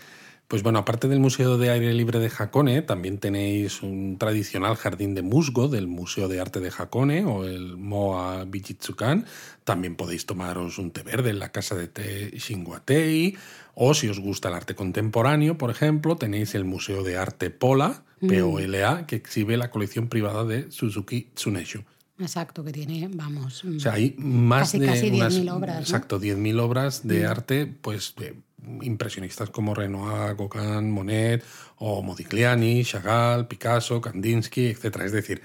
[0.49, 5.13] Pues bueno, aparte del Museo de Aire Libre de Hakone, también tenéis un tradicional jardín
[5.13, 9.27] de musgo del Museo de Arte de Hakone o el Moa Bijitsukan.
[9.63, 13.37] También podéis tomaros un té verde en la casa de té Shinguatei.
[13.75, 18.03] O si os gusta el arte contemporáneo, por ejemplo, tenéis el Museo de Arte Pola,
[18.19, 18.29] mm.
[18.29, 21.83] POLA, que exhibe la colección privada de Suzuki Tsuneshu.
[22.17, 23.63] Exacto, que tiene, vamos.
[23.65, 24.85] O sea, hay más casi, de.
[24.87, 25.79] Casi 10.000 obras.
[25.79, 27.29] Exacto, 10.000 obras de mm.
[27.29, 28.35] arte, pues de
[28.81, 31.43] impresionistas como Renoir, Gauguin, Monet
[31.77, 35.01] o Modigliani, Chagall, Picasso, Kandinsky, etc.
[35.03, 35.41] Es decir,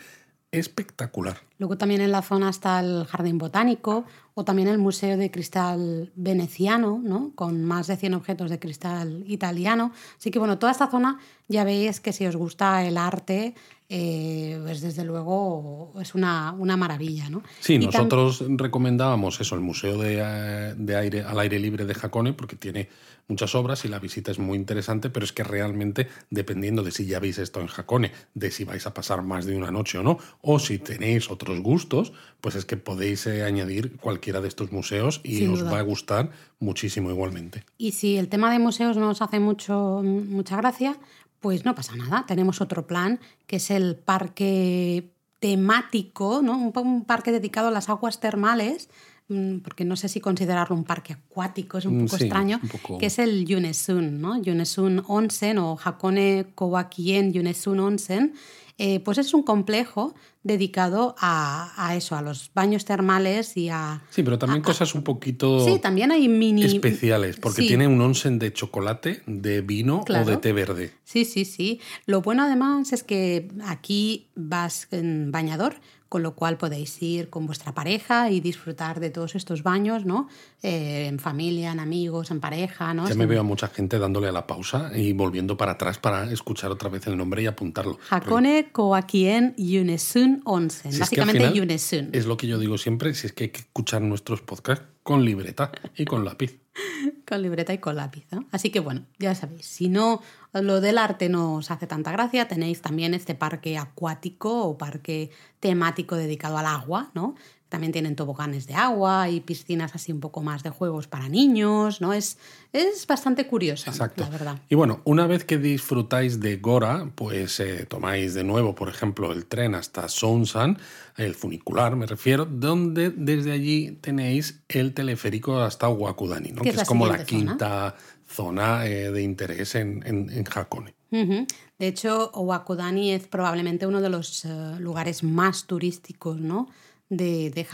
[0.58, 1.38] espectacular.
[1.58, 6.12] Luego también en la zona está el Jardín Botánico o también el Museo de Cristal
[6.14, 7.32] Veneciano, ¿no?
[7.34, 9.92] con más de 100 objetos de cristal italiano.
[10.18, 13.54] Así que bueno, toda esta zona ya veis que si os gusta el arte,
[13.96, 17.30] eh, pues desde luego es una, una maravilla.
[17.30, 17.44] ¿no?
[17.60, 22.32] Sí, nosotros recomendábamos eso, el Museo de, eh, de, aire, al Aire Libre de Jacone,
[22.32, 22.88] porque tiene
[23.28, 27.06] muchas obras y la visita es muy interesante, pero es que realmente, dependiendo de si
[27.06, 30.02] ya habéis estado en Jacone, de si vais a pasar más de una noche o
[30.02, 34.72] no, o si tenéis otros gustos, pues es que podéis eh, añadir cualquiera de estos
[34.72, 37.64] museos y os va a gustar muchísimo igualmente.
[37.78, 40.96] Y si el tema de museos no os hace mucho, mucha gracia,
[41.44, 42.24] pues no pasa nada.
[42.26, 46.56] Tenemos otro plan, que es el parque temático, ¿no?
[46.56, 48.88] un, parque dedicado a las aguas termales,
[49.28, 52.60] mm, porque no sé si considerarlo un parque acuático, es un mm, poco extraño,
[52.98, 54.40] que es el Yunesun, ¿no?
[54.40, 58.32] Yunesun Onsen o Hakone Kowakien Yunesun Onsen,
[58.78, 64.02] eh, pues es un complejo dedicado a, eso, a los baños termales y a...
[64.10, 65.64] Sí, pero también cosas un poquito...
[65.64, 66.64] Sí, también hay mini...
[66.64, 70.92] Especiales, porque tiene un onsen de chocolate, de vino o de té verde.
[71.04, 71.80] Sí, sí, sí.
[72.04, 75.76] Lo bueno además es que aquí vas en bañador,
[76.14, 80.28] con lo cual podéis ir con vuestra pareja y disfrutar de todos estos baños, ¿no?
[80.62, 83.08] Eh, en familia, en amigos, en pareja, ¿no?
[83.08, 86.30] Ya me veo a mucha gente dándole a la pausa y volviendo para atrás para
[86.30, 87.98] escuchar otra vez el nombre y apuntarlo.
[88.10, 90.96] Hakone Koakien Yunesun Onsen.
[90.96, 92.10] Básicamente Yunesun.
[92.12, 95.24] Es lo que yo digo siempre, si es que hay que escuchar nuestros podcasts con
[95.24, 96.63] libreta y con lápiz.
[97.26, 98.26] con libreta y con lápiz.
[98.30, 98.46] ¿no?
[98.52, 100.20] Así que bueno, ya sabéis, si no
[100.52, 105.30] lo del arte no os hace tanta gracia, tenéis también este parque acuático o parque
[105.60, 107.34] temático dedicado al agua, ¿no?
[107.74, 112.00] También tienen toboganes de agua y piscinas así un poco más de juegos para niños,
[112.00, 112.12] ¿no?
[112.12, 112.38] Es,
[112.72, 114.60] es bastante curioso, la verdad.
[114.68, 119.32] Y bueno, una vez que disfrutáis de Gora, pues eh, tomáis de nuevo, por ejemplo,
[119.32, 120.78] el tren hasta Sonsan,
[121.16, 126.62] el funicular me refiero, donde desde allí tenéis el teleférico hasta Wakudani, ¿no?
[126.62, 127.96] que es, como la quinta
[128.28, 130.94] zona eh, de interés en, en, Hakone.
[131.10, 136.68] De hecho, Wakudani es probablemente uno de los eh, lugares más turísticos, ¿no?
[137.08, 137.66] De, de,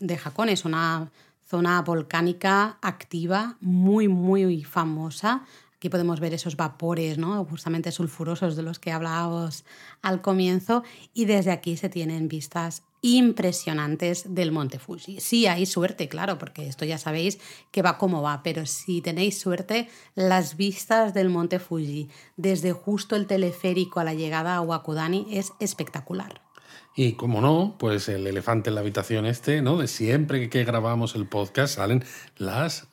[0.00, 0.52] de Hakone.
[0.52, 1.10] Es una
[1.44, 5.44] zona volcánica activa, muy, muy famosa.
[5.76, 7.44] Aquí podemos ver esos vapores, ¿no?
[7.44, 9.64] justamente sulfurosos de los que hablábamos
[10.00, 15.20] al comienzo, y desde aquí se tienen vistas impresionantes del Monte Fuji.
[15.20, 17.38] Sí hay suerte, claro, porque esto ya sabéis
[17.70, 23.14] que va como va, pero si tenéis suerte, las vistas del Monte Fuji desde justo
[23.14, 26.45] el teleférico a la llegada a Wakudani es espectacular.
[26.96, 29.76] Y como no, pues el elefante en la habitación este, ¿no?
[29.76, 32.02] De siempre que grabamos el podcast salen
[32.38, 32.88] las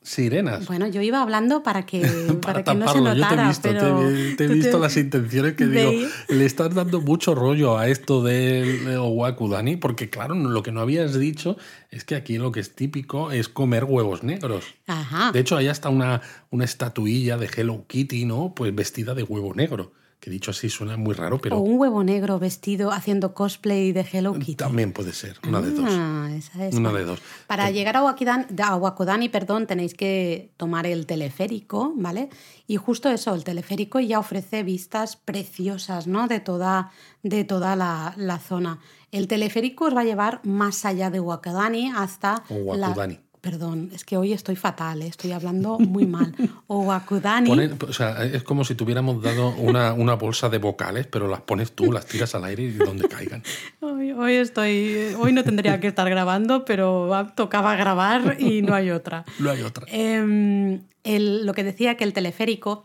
[0.00, 0.68] sirenas.
[0.68, 2.00] Bueno, yo iba hablando para que,
[2.40, 5.66] para, que no se notara, yo te he visto, te, he visto las intenciones que
[5.66, 5.90] digo,
[6.28, 10.80] le estás dando mucho rollo a esto de Owaku, Dani, porque claro, lo que no
[10.80, 11.56] habías dicho
[11.90, 14.64] es que aquí lo que es típico es comer huevos negros.
[14.86, 15.32] Ajá.
[15.32, 18.54] De hecho, hay hasta una, una estatuilla de Hello Kitty, ¿no?
[18.54, 21.58] Pues vestida de huevo negro que dicho así suena muy raro, pero...
[21.58, 24.56] O un huevo negro vestido haciendo cosplay de Hello Kitty.
[24.56, 25.84] También puede ser, una de dos.
[25.88, 26.74] Ah, esa es.
[26.74, 27.20] Una de dos.
[27.46, 32.30] Para llegar a, a Wakodani, perdón, tenéis que tomar el teleférico, ¿vale?
[32.66, 36.26] Y justo eso, el teleférico ya ofrece vistas preciosas, ¿no?
[36.26, 36.90] De toda,
[37.22, 38.80] de toda la, la zona.
[39.12, 42.42] El teleférico os va a llevar más allá de Wakodani hasta...
[42.50, 43.20] O Wakudani.
[43.40, 45.06] Perdón, es que hoy estoy fatal, ¿eh?
[45.06, 46.34] estoy hablando muy mal.
[46.66, 47.50] O Wakudani.
[47.50, 51.72] o sea, es como si tuviéramos dado una, una, bolsa de vocales, pero las pones
[51.72, 53.42] tú, las tiras al aire y donde caigan.
[53.80, 59.24] Hoy, estoy, hoy no tendría que estar grabando, pero tocaba grabar y no hay otra.
[59.38, 59.86] no hay otra.
[59.88, 62.84] Em, lo que decía que el teleférico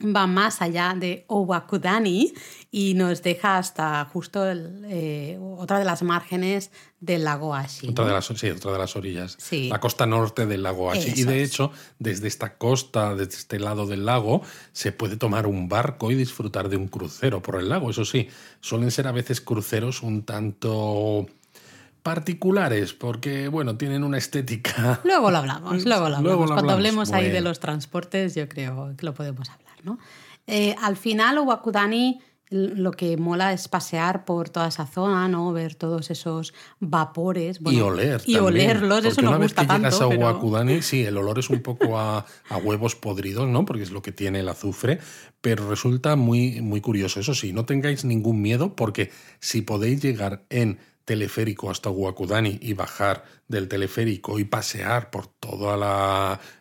[0.00, 2.32] va más allá de Owakudani
[2.70, 7.88] y nos deja hasta justo eh, otra de las márgenes del lago Ashi.
[7.88, 9.36] Otra, de las, sí, otra de las orillas.
[9.50, 11.12] La costa norte del lago Ashi.
[11.20, 15.68] y de hecho, desde esta costa, desde este lado del lago, se puede tomar un
[15.68, 17.90] barco y disfrutar de un crucero por el lago.
[17.90, 18.28] Eso sí,
[18.60, 21.26] suelen ser a veces cruceros un tanto
[22.04, 25.00] particulares, porque bueno, tienen una estética.
[25.04, 26.50] Luego lo hablamos, luego lo hablamos.
[26.50, 29.98] Cuando hablemos ahí de los transportes, yo creo que lo podemos hablar, ¿no?
[30.46, 32.20] Eh, al final, Wakudani
[32.54, 35.52] lo que mola es pasear por toda esa zona, ¿no?
[35.52, 37.58] Ver todos esos vapores.
[37.60, 38.22] y oler.
[38.26, 41.98] Y olerlos, eso una vez que llegas a Wakudani, sí, el olor es un poco
[41.98, 43.64] a, a, huevos podridos, ¿no?
[43.64, 45.00] Porque es lo que tiene el azufre,
[45.40, 47.18] pero resulta muy, muy curioso.
[47.18, 52.72] Eso sí, no tengáis ningún miedo, porque si podéis llegar en teleférico hasta Wakudani y
[52.72, 55.74] bajar del teleférico y pasear por todo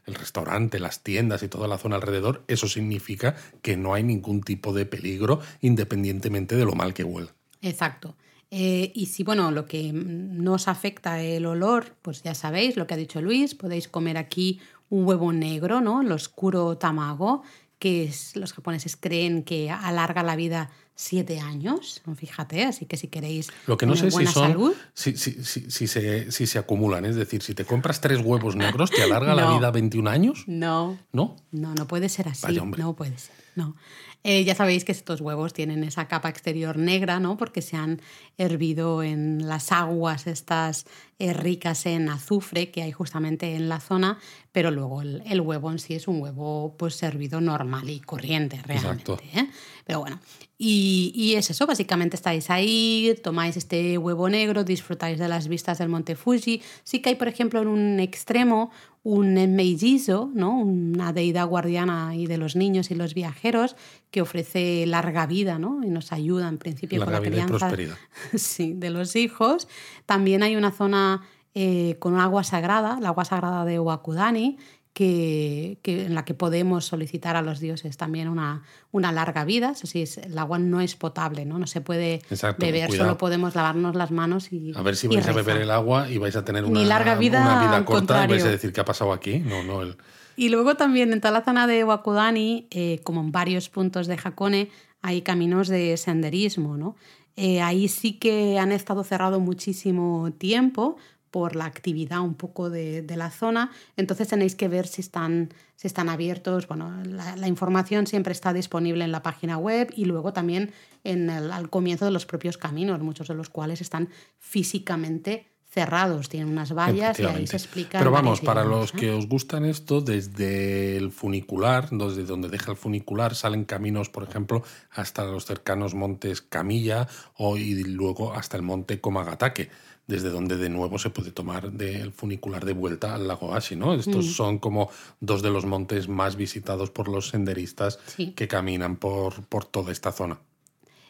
[0.05, 4.41] el restaurante, las tiendas y toda la zona alrededor, eso significa que no hay ningún
[4.41, 7.33] tipo de peligro independientemente de lo mal que huela.
[7.61, 8.15] Exacto.
[8.51, 12.93] Eh, y si, bueno, lo que nos afecta el olor, pues ya sabéis lo que
[12.93, 16.01] ha dicho Luis, podéis comer aquí un huevo negro, ¿no?
[16.01, 17.41] El oscuro tamago,
[17.79, 23.49] que los japoneses creen que alarga la vida siete años, fíjate, así que si queréis
[23.67, 27.15] Lo que no sé si son, salud, si, si, si, se, si se acumulan, es
[27.15, 30.43] decir, si te compras tres huevos negros, ¿te alarga la vida 21 años?
[30.47, 31.35] no, ¿No?
[31.51, 33.75] no, no puede ser así, Vaya, no puede ser, no.
[34.23, 37.35] Eh, ya sabéis que estos huevos tienen esa capa exterior negra, ¿no?
[37.35, 38.01] Porque se han
[38.37, 40.85] hervido en las aguas estas
[41.19, 44.17] eh, ricas en azufre que hay justamente en la zona,
[44.51, 48.61] pero luego el, el huevo en sí es un huevo pues servido normal y corriente
[48.65, 49.13] realmente.
[49.33, 49.49] ¿eh?
[49.85, 50.19] Pero bueno,
[50.57, 55.79] y, y es eso, básicamente estáis ahí, tomáis este huevo negro, disfrutáis de las vistas
[55.79, 56.61] del monte Fuji.
[56.83, 58.71] Sí que hay, por ejemplo, en un extremo
[59.03, 60.57] un Enmeijizo, ¿no?
[60.57, 63.75] una deidad guardiana y de los niños y los viajeros
[64.11, 65.83] que ofrece larga vida ¿no?
[65.83, 67.97] y nos ayuda en principio Larga con la vida y crianza prosperidad.
[68.35, 69.67] sí, de los hijos.
[70.05, 71.21] También hay una zona
[71.53, 74.57] eh, con agua sagrada, la agua sagrada de Wakudani,
[74.93, 79.71] que, que- en la que podemos solicitar a los dioses también una, una larga vida.
[79.71, 81.57] Eso sí, el agua no es potable, ¿no?
[81.59, 83.05] No se puede Exacto, beber, cuidado.
[83.09, 86.17] solo podemos lavarnos las manos y A ver si vais a beber el agua y
[86.19, 88.45] vais a tener Ni una, larga vida, una vida corta y vais a contrario.
[88.51, 89.39] decir qué ha pasado aquí.
[89.39, 89.97] No, no, el,
[90.35, 94.17] Y luego también en toda la zona de Wakudani, eh, como en varios puntos de
[94.23, 94.69] Hakone,
[95.01, 96.95] hay caminos de senderismo, ¿no?
[97.35, 100.97] Eh, ahí sí que han estado cerrados muchísimo tiempo
[101.33, 105.49] por la actividad un poco de, de la zona, entonces tenéis que ver si están,
[105.75, 106.67] si están abiertos.
[106.67, 110.71] Bueno, la, la información siempre está disponible en la página web y luego también
[111.03, 116.29] en el- al comienzo de los propios caminos, muchos de los cuales están físicamente cerrados,
[116.29, 117.97] tienen unas vallas y ahí se explica.
[117.97, 118.97] Pero vamos, para los ¿eh?
[118.97, 124.21] que os gustan esto, desde el funicular, desde donde deja el funicular, salen caminos, por
[124.23, 129.71] ejemplo, hasta los cercanos montes Camilla o, y luego hasta el monte Komagatake,
[130.07, 133.93] desde donde de nuevo se puede tomar del funicular de vuelta al lago Ashi, ¿no?
[133.93, 134.29] Estos Mm.
[134.29, 134.89] son como
[135.21, 138.33] dos de los montes más visitados por los senderistas Sí.
[138.33, 140.39] que caminan por, por toda esta zona.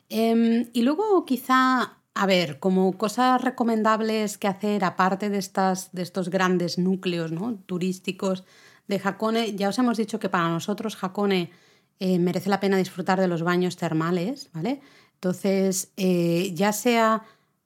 [0.10, 6.04] Em, y luego quizá, a ver, como cosas recomendables que hacer aparte de, estas, de
[6.04, 7.56] estos grandes núcleos ¿no?
[7.66, 8.44] turísticos
[8.88, 11.50] de Hakone, ya os hemos dicho que para nosotros Hakone
[12.00, 14.82] eh, merece la pena disfrutar de los baños termales, ¿vale?
[15.16, 17.24] Entonces, eh, ya sea,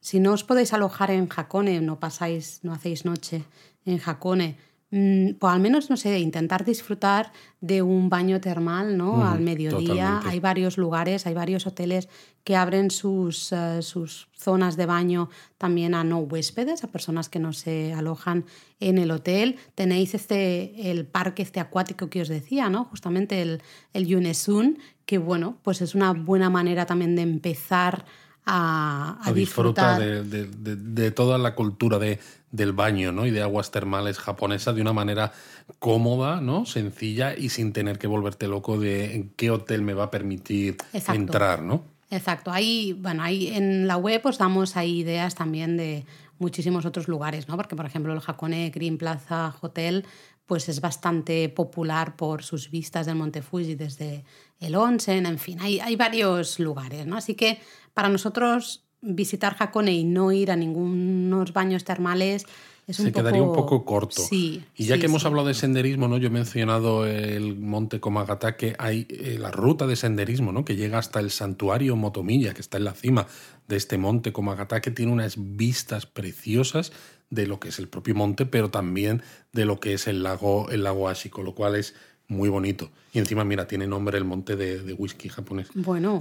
[0.08, 3.44] si no os podéis alojar en Hakone, no pasáis, no hacéis noche
[3.84, 4.56] en Hakone,
[4.90, 9.18] mm, pues al menos, no sé, intentar disfrutar de un baño termal, ¿no?
[9.18, 9.82] Mm, al mediodía.
[9.82, 10.30] totalmente.
[10.30, 12.08] Hay varios lugares, hay varios hoteles
[12.46, 17.40] que abren sus, eh, sus zonas de baño también a no huéspedes, a personas que
[17.40, 18.46] no se alojan
[18.80, 19.58] en el hotel.
[19.76, 22.86] Tenéis este, el parque este acuático que os decía, ¿no?
[22.86, 28.06] Justamente el, el Yunesun, que bueno, pues es una buena manera también de empezar
[28.48, 30.26] a, a a disfrutar disfrutar.
[30.26, 32.20] de, de- de- de toda la cultura de,
[32.52, 33.26] del baño ¿no?
[33.26, 35.34] y de aguas termales japonesa de una manera
[35.80, 36.66] cómoda, ¿no?
[36.66, 40.78] sencilla y sin tener que volverte loco de en qué hotel me va a permitir
[40.94, 41.22] Exacto.
[41.22, 41.62] entrar.
[41.62, 41.84] ¿no?
[42.10, 46.06] Exacto, ahí, bueno, ahí en la web os damos ahí ideas también de
[46.40, 47.58] muchísimos otros lugares, ¿no?
[47.58, 50.06] Porque, por ejemplo, el Hakone Green Plaza Hotel
[50.46, 54.24] pues es bastante popular por sus vistas del Monte Fuji desde
[54.60, 57.18] el onsen, en fin, hay, hay varios lugares, ¿no?
[57.18, 57.60] Así que
[57.94, 62.46] para nosotros visitar Hakone y no ir a ningunos baños termales
[62.88, 63.24] es un Se poco...
[63.24, 64.22] quedaría un poco corto.
[64.22, 64.64] Sí.
[64.76, 65.28] Y ya sí, que hemos sí.
[65.28, 66.18] hablado de senderismo, ¿no?
[66.18, 70.64] Yo he mencionado el monte Komagatake, hay eh, la ruta de senderismo, ¿no?
[70.64, 73.28] Que llega hasta el santuario Motomilla, que está en la cima
[73.68, 76.94] de este monte Komagatake, tiene unas vistas preciosas
[77.30, 80.70] de lo que es el propio monte, pero también de lo que es el lago,
[80.70, 81.94] el lago Ashiko, lo cual es
[82.28, 82.92] muy bonito.
[83.14, 85.70] Y encima, mira, tiene nombre el monte de, de whisky japonés.
[85.74, 86.20] Bueno.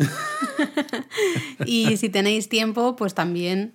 [1.67, 3.75] y si tenéis tiempo, pues también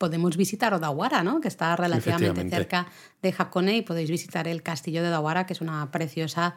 [0.00, 1.42] podemos visitar Odawara, ¿no?
[1.42, 2.86] Que está relativamente cerca
[3.22, 6.56] de Hakone y podéis visitar el castillo de Odawara, que es una preciosa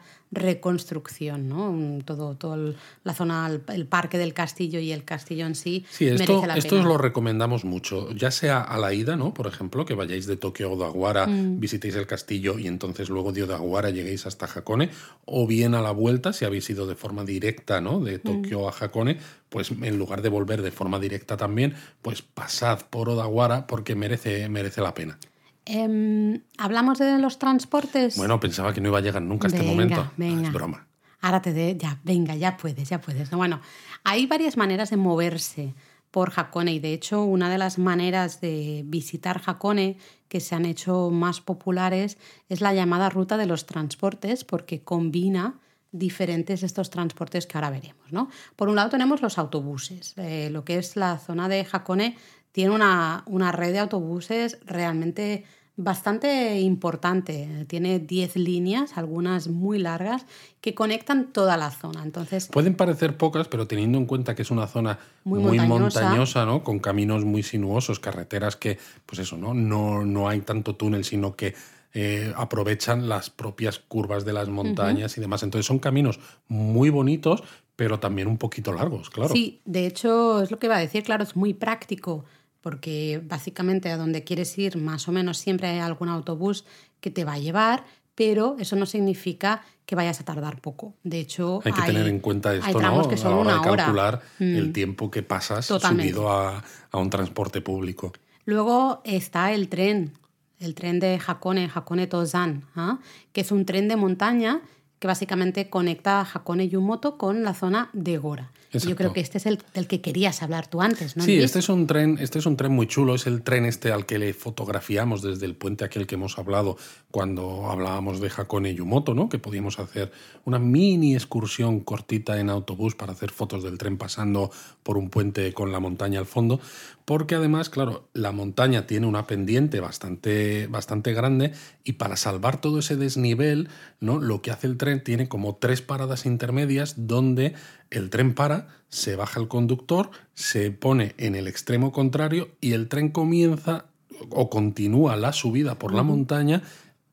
[0.58, 1.98] reconstrucción, ¿no?
[2.04, 6.06] Todo, todo el- la zona, el, parque del castillo y el castillo en sí Sí,
[6.06, 9.34] esto, merece la esto os lo recomendamos mucho, ya sea a la ida, ¿no?
[9.34, 11.60] Por ejemplo, que vayáis de Tokio a Odawara, Mm.
[11.60, 14.90] visitéis el castillo y entonces luego de Odawara lleguéis hasta Hakone,
[15.26, 18.00] o bien a la vuelta, si habéis ido de forma directa, ¿no?
[18.00, 18.68] De Tokio Mm.
[18.68, 19.18] a Hakone,
[19.50, 24.48] pues en lugar de volver de forma directa también, pues pasad por Odawara porque merece,
[24.48, 25.18] merece la pena.
[25.66, 28.16] Em, Hablamos de los transportes.
[28.16, 30.00] Bueno, pensaba que no iba a llegar nunca a este Venga, momento.
[30.18, 30.86] Ah, es broma.
[31.20, 33.32] Ahora te de, ya, venga, ya puedes, ya puedes.
[33.32, 33.60] No, Bueno,
[34.04, 35.74] hay varias maneras de moverse
[36.10, 39.96] por Hakone y de hecho una de las maneras de visitar Hakone
[40.28, 42.18] que se han hecho más populares
[42.48, 45.58] es la llamada ruta de los transportes porque combina
[45.92, 48.12] diferentes estos transportes que ahora veremos.
[48.12, 48.28] ¿no?
[48.54, 50.14] Por un lado tenemos los autobuses.
[50.18, 52.16] Eh, lo que es la zona de Hakone
[52.52, 55.44] tiene una, una red de autobuses realmente
[55.76, 57.64] bastante importante.
[57.68, 60.24] Tiene 10 líneas, algunas muy largas,
[60.60, 62.02] que conectan toda la zona.
[62.02, 66.00] Entonces, Pueden parecer pocas, pero teniendo en cuenta que es una zona Muy muy, montañosa.
[66.02, 66.62] montañosa, ¿no?
[66.62, 69.54] Con caminos muy sinuosos, carreteras que, pues eso, ¿no?
[69.54, 71.54] No, no hay tanto túnel, sino que
[71.92, 75.42] eh, aprovechan las propias curvas de las montañas y demás.
[75.42, 76.18] Entonces son caminos
[76.48, 77.42] muy bonitos,
[77.76, 79.32] pero también un poquito largos, claro.
[79.32, 82.24] Sí, de hecho es lo que iba a decir, claro, es muy práctico,
[82.64, 86.64] porque básicamente a donde quieres ir más o menos siempre hay algún autobús
[87.02, 87.84] que te va a llevar,
[88.14, 90.94] pero eso no significa que vayas a tardar poco.
[91.02, 93.06] De hecho, Hay que tener en cuenta esto, ¿no?
[93.06, 94.56] que a la hora una de calcular Mm.
[94.56, 96.14] el tiempo que pasas Totalmente.
[96.14, 98.14] subido a, a un transporte público.
[98.46, 100.12] Luego está el tren,
[100.58, 102.98] el tren de Hakone, Hakone Tozan, ¿ah?
[103.34, 104.62] que es un tren de montaña
[105.00, 108.52] que básicamente conecta a Hakone Yumoto con la zona de Gora.
[108.78, 111.24] Yo creo que este es el del que querías hablar tú antes, ¿no?
[111.24, 113.92] Sí, este es un tren, este es un tren muy chulo, es el tren este
[113.92, 116.76] al que le fotografiamos desde el puente aquel que hemos hablado
[117.10, 119.28] cuando hablábamos de Hakone Yumoto, ¿no?
[119.28, 120.12] Que podíamos hacer
[120.44, 124.50] una mini excursión cortita en autobús para hacer fotos del tren pasando
[124.82, 126.60] por un puente con la montaña al fondo,
[127.04, 131.52] porque además, claro, la montaña tiene una pendiente bastante, bastante grande
[131.84, 133.68] y para salvar todo ese desnivel,
[134.00, 134.18] ¿no?
[134.20, 137.54] Lo que hace el tren tiene como tres paradas intermedias donde
[137.90, 142.88] el tren para, se baja el conductor, se pone en el extremo contrario y el
[142.88, 143.86] tren comienza
[144.30, 146.62] o continúa la subida por la montaña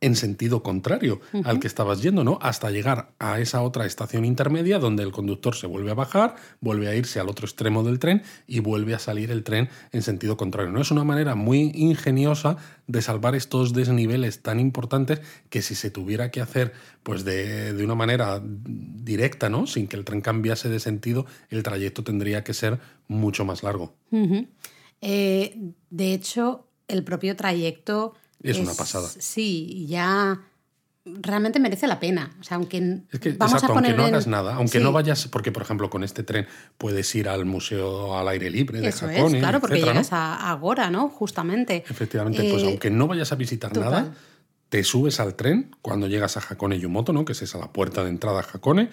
[0.01, 2.39] en sentido contrario al que estabas yendo, ¿no?
[2.41, 6.87] Hasta llegar a esa otra estación intermedia donde el conductor se vuelve a bajar, vuelve
[6.87, 10.37] a irse al otro extremo del tren y vuelve a salir el tren en sentido
[10.37, 10.71] contrario.
[10.71, 10.81] ¿no?
[10.81, 16.31] Es una manera muy ingeniosa de salvar estos desniveles tan importantes que si se tuviera
[16.31, 16.73] que hacer
[17.03, 19.67] pues de, de una manera directa, ¿no?
[19.67, 23.93] Sin que el tren cambiase de sentido, el trayecto tendría que ser mucho más largo.
[25.01, 29.07] Eh, de hecho, el propio trayecto Es una pasada.
[29.19, 30.39] Sí, ya
[31.05, 32.35] realmente merece la pena.
[32.39, 34.77] O sea, aunque Es que, vamos exacto, a poner aunque no en- hagas nada, aunque
[34.77, 38.49] Sí, no vayas, porque por ejemplo con este tren puedes ir al museo al aire
[38.51, 39.99] libre de Eso Hakone, es, claro, porque etcétera, ¿no?
[40.01, 41.09] llegas a Agora, ¿no?
[41.09, 41.83] Justamente.
[41.89, 43.91] Efectivamente, pues Eh, aunque no vayas a visitar total.
[43.91, 44.13] nada,
[44.69, 47.25] te subes al tren cuando llegas a Hakone Yumoto, ¿no?
[47.25, 48.89] que es esa la puerta de entrada a Hakone,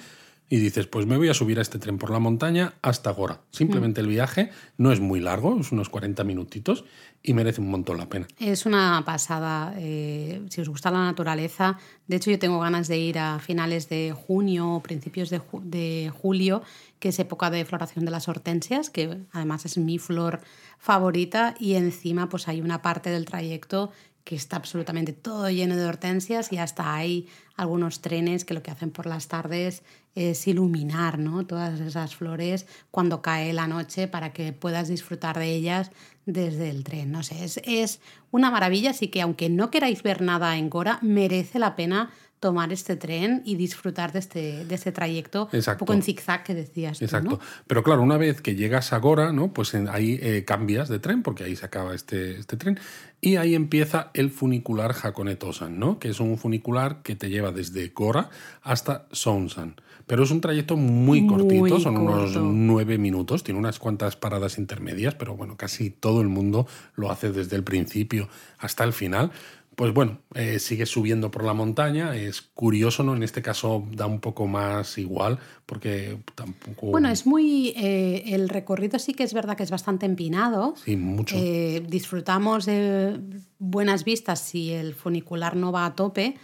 [0.51, 3.41] y dices, pues me voy a subir a este tren por la montaña hasta Gora.
[3.51, 6.85] Simplemente el viaje no es muy largo, es unos 40 minutitos
[7.23, 8.27] y merece un montón la pena.
[8.39, 9.75] Es una pasada.
[9.77, 13.89] eh, si os gusta la naturaleza, de hecho yo tengo ganas de ir a finales
[13.91, 16.63] de junio o principios de, ju- de julio,
[16.99, 20.41] que es época de floración de las hortensias, que además es mi flor
[20.79, 23.91] favorita y encima pues hay una parte del trayecto
[24.29, 28.71] que está absolutamente todo lleno de hortensias y hasta hay algunos trenes que lo que
[28.71, 29.83] hacen por las tardes
[30.15, 31.47] es iluminar ¿no?
[31.47, 35.93] todas esas flores cuando cae la noche para que puedas disfrutar de ellas
[36.27, 37.11] desde el tren.
[37.11, 38.01] No sé, es, es
[38.31, 42.11] una maravilla, así que aunque no queráis ver nada en Gora, merece la pena
[42.41, 45.81] tomar este tren y disfrutar de este, de este trayecto un Exacto.
[45.81, 47.31] poco en zigzag que decías tú, Exacto.
[47.31, 47.41] ¿no?
[47.67, 49.53] Pero claro, una vez que llegas a Gora, ¿no?
[49.53, 52.79] Pues en- ahí eh, cambias de tren, porque ahí se acaba este, este tren,
[53.21, 55.99] y ahí empieza el funicular Hakone Tosan, ¿no?
[55.99, 58.31] Que es un funicular que te lleva desde Gora
[58.63, 59.75] hasta Sounsan.
[60.07, 64.57] Pero es un trayecto muy Muy cortito, son unos nueve minutos, tiene unas cuantas paradas
[64.57, 68.29] intermedias, pero bueno, casi todo el mundo lo hace desde el principio
[68.59, 69.33] hasta el final.
[69.79, 73.15] Pues bueno, eh, sigue subiendo por la montaña, es curioso, ¿no?
[73.15, 76.89] En este caso da un poco más igual, porque tampoco...
[76.89, 77.75] Bueno, es muy.
[77.77, 80.75] eh, el recorrido sí que es verdad que es bastante empinado.
[80.85, 81.37] Sí, mucho.
[81.39, 83.21] Eh, disfrutamos de
[83.61, 86.35] buenas vistas si el funicular no va a tope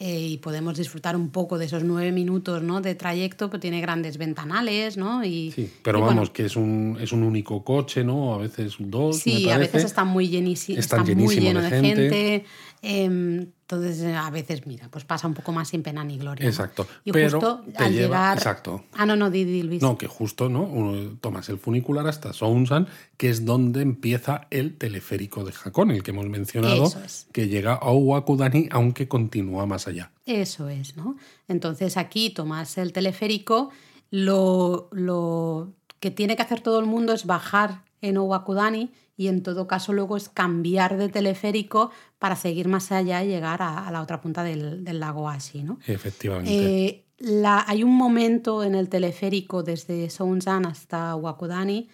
[0.00, 2.80] eh, y podemos disfrutar un poco de esos nueve minutos ¿no?
[2.80, 5.24] de trayecto, pues tiene grandes ventanales, ¿no?
[5.24, 8.34] Y, Sí, pero y bueno, vamos, que es un, es un único coche, ¿no?
[8.34, 9.18] A veces dos.
[9.18, 11.88] Sí, me a veces está muy, llenísimo, Está muy lleno de gente.
[11.88, 12.44] gente.
[12.82, 16.44] em, entonces, eh, a veces, mira, pues pasa un poco más sin pena ni gloria.
[16.44, 16.50] ¿no?
[16.50, 18.36] Exacto, Y pero justo te al lleva- llegar.
[18.36, 18.84] exacto.
[18.92, 19.80] Ah, no, no, di, di, Luis.
[19.80, 20.62] No, que justo, ¿no?
[20.64, 22.86] Uno- tomas el funicular hasta Sounsan,
[23.16, 27.26] que es donde empieza el teleférico de Hakone, el que hemos mencionado, es.
[27.32, 30.12] que llega a Owakudani, aunque continúa más allá.
[30.26, 31.16] Eso es, ¿no?
[31.48, 33.70] Entonces aquí tomas el teleférico,
[34.10, 39.42] lo, lo que tiene que hacer todo el mundo es bajar en Owakudani y en
[39.42, 43.90] todo caso luego es cambiar de teleférico para seguir más allá y llegar a, a
[43.92, 45.78] la otra punta del, del lago Ashi, ¿no?
[45.86, 46.50] Efectivamente.
[46.50, 51.88] Eh, la- hay un momento en el teleférico desde Sounsan hasta Wakudani.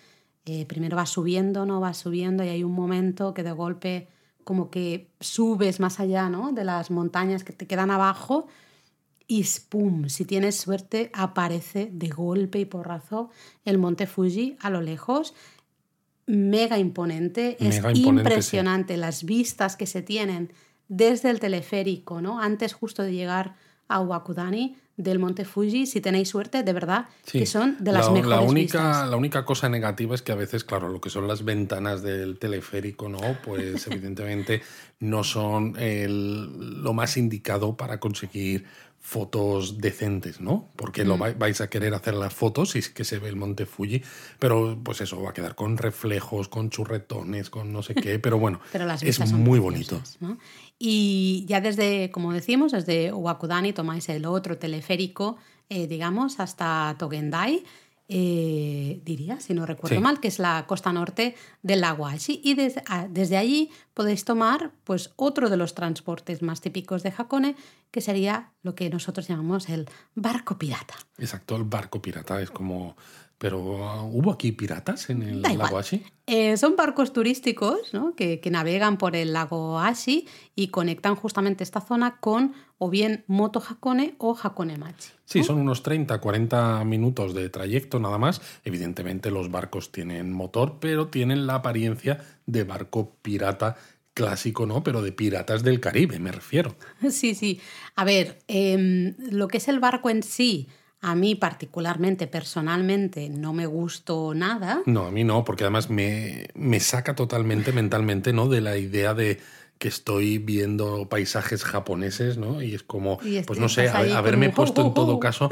[0.47, 1.81] eh, primero va subiendo, ¿no?
[1.81, 4.09] Va subiendo y hay un momento que de golpe
[4.43, 6.53] como que subes más allá, ¿no?
[6.53, 8.47] De las montañas que te quedan abajo
[9.29, 10.09] y ¡pum!
[10.09, 13.29] Si tienes suerte aparece de golpe y porrazo
[13.65, 15.35] el monte Fuji a lo lejos.
[16.31, 20.53] Mega imponente, es imponente, impresionante las vistas que se tienen
[20.89, 22.41] desde el teleférico, ¿no?
[22.41, 23.57] Antes justo de llegar
[23.89, 27.07] a Wakudani del Monte Fuji, si tenéis suerte, de verdad,
[27.41, 29.09] que son de las mejores la única, vistas.
[29.11, 32.39] La única cosa negativa es que a veces, claro, lo que son las ventanas del
[32.39, 33.19] teleférico, ¿no?
[33.45, 34.63] Pues evidentemente
[35.01, 38.67] no son el- lo más indicado para conseguir
[39.03, 40.69] fotos decentes, ¿no?
[40.77, 41.09] Porque Mm.
[41.09, 43.67] lo vai- vais a querer hacer las fotos y es que se ve el monte
[43.67, 44.03] Fuji,
[44.39, 48.39] pero pues eso va a quedar con reflejos, con churretones, con no sé qué, pero
[48.39, 50.01] bueno, Pero las es muy bonito.
[50.79, 55.37] Y ya desde, como decimos, desde Wakudani tomáis el otro teleférico,
[55.69, 57.65] eh, digamos, hasta Togendai,
[58.13, 60.03] eh, diría, si no recuerdo Sí.
[60.03, 62.41] mal, que es la costa norte del lago Ashi.
[62.43, 67.15] Y desde, ah, desde allí podéis tomar pues, otro de los transportes más típicos de
[67.17, 67.55] Hakone,
[67.93, 70.95] que sería lo que nosotros llamamos el barco pirata.
[71.19, 72.97] Exacto, el barco pirata es como...
[73.41, 75.69] Pero ah, ¿hubo aquí piratas en el Da igual.
[75.69, 76.05] lago Ashi?
[76.27, 78.15] Eh, son barcos turísticos ¿no?
[78.15, 83.25] que, que navegan por el lago Ashi y conectan justamente esta zona con o bien
[83.29, 85.09] Moto Hakone o Hakone Machi.
[85.25, 88.43] Sí, son unos 30, 40 minutos de trayecto nada más.
[88.65, 93.77] Evidentemente los barcos tienen motor, pero tienen la apariencia de barco pirata
[94.13, 94.83] clásico, ¿no?
[94.83, 96.77] Pero de piratas del Caribe, me refiero.
[97.11, 97.59] Sí, sí.
[97.97, 100.69] A ver, em, lo que es el barco en sí,
[101.03, 104.83] a mí particularmente, personalmente, no me gustó nada.
[104.87, 108.49] No, a mí no, porque además me, me saca totalmente mentalmente, ¿no?
[108.49, 109.41] De la idea de
[109.79, 112.61] que estoy viendo paisajes japoneses, ¿no?
[112.61, 115.15] Y es como, Y pues no sé, a- haberme como, puesto en "Oh, oh, todo
[115.15, 115.21] oh".
[115.21, 115.49] caso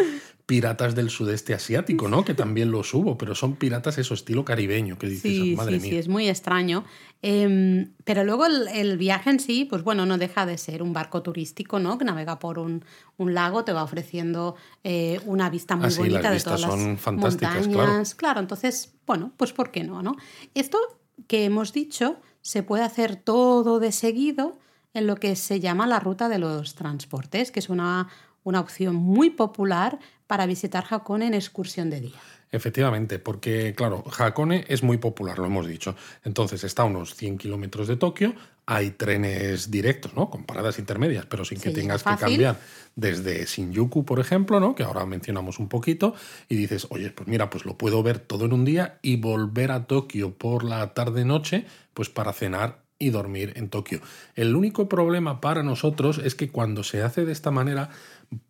[0.49, 2.25] piratas del sudeste asiático, ¿no?
[2.25, 5.83] Que también los hubo, pero son piratas eso, estilo caribeño, que dices, Sí, madre sí,
[5.83, 5.91] mía.
[5.91, 6.85] sí, es muy extraño.
[7.21, 10.95] Em, pero luego el, el viaje en sí, pues bueno, no deja de ser un
[10.95, 11.99] barco turístico, ¿no?
[11.99, 12.83] Que navega por un,
[13.19, 16.61] un lago, te va ofreciendo eh, una vista muy Ah, sí, las bonita de todas
[16.63, 18.15] son las fantásticas, montañas.
[18.15, 20.17] Claro, entonces, bueno, pues ¿por qué no, no?
[20.55, 20.79] Esto
[21.27, 24.59] que hemos dicho se puede hacer todo de seguido
[24.95, 28.09] en lo que se llama la ruta de los transportes, que es una,
[28.45, 32.21] una opción muy popular para visitar Hakone en excursión de día.
[32.51, 35.97] Efectivamente, porque claro, Hakone es muy popular, lo hemos dicho.
[36.25, 40.31] Entonces está a unos 100 kilómetros de Tokio, hay trenes directos, ¿no?
[40.31, 42.59] Con paradas intermedias, pero sin que tengas que cambiar
[42.97, 44.75] desde Shinjuku, por ejemplo, ¿no?
[44.75, 46.15] Que ahora mencionamos un poquito,
[46.49, 49.71] y dices, oye, pues mira, pues lo puedo ver todo en un día y volver
[49.73, 54.01] a Tokio por la tarde-noche, pues para cenar y dormir en Tokio.
[54.35, 57.91] El único problema para nosotros es que cuando se hace de esta manera,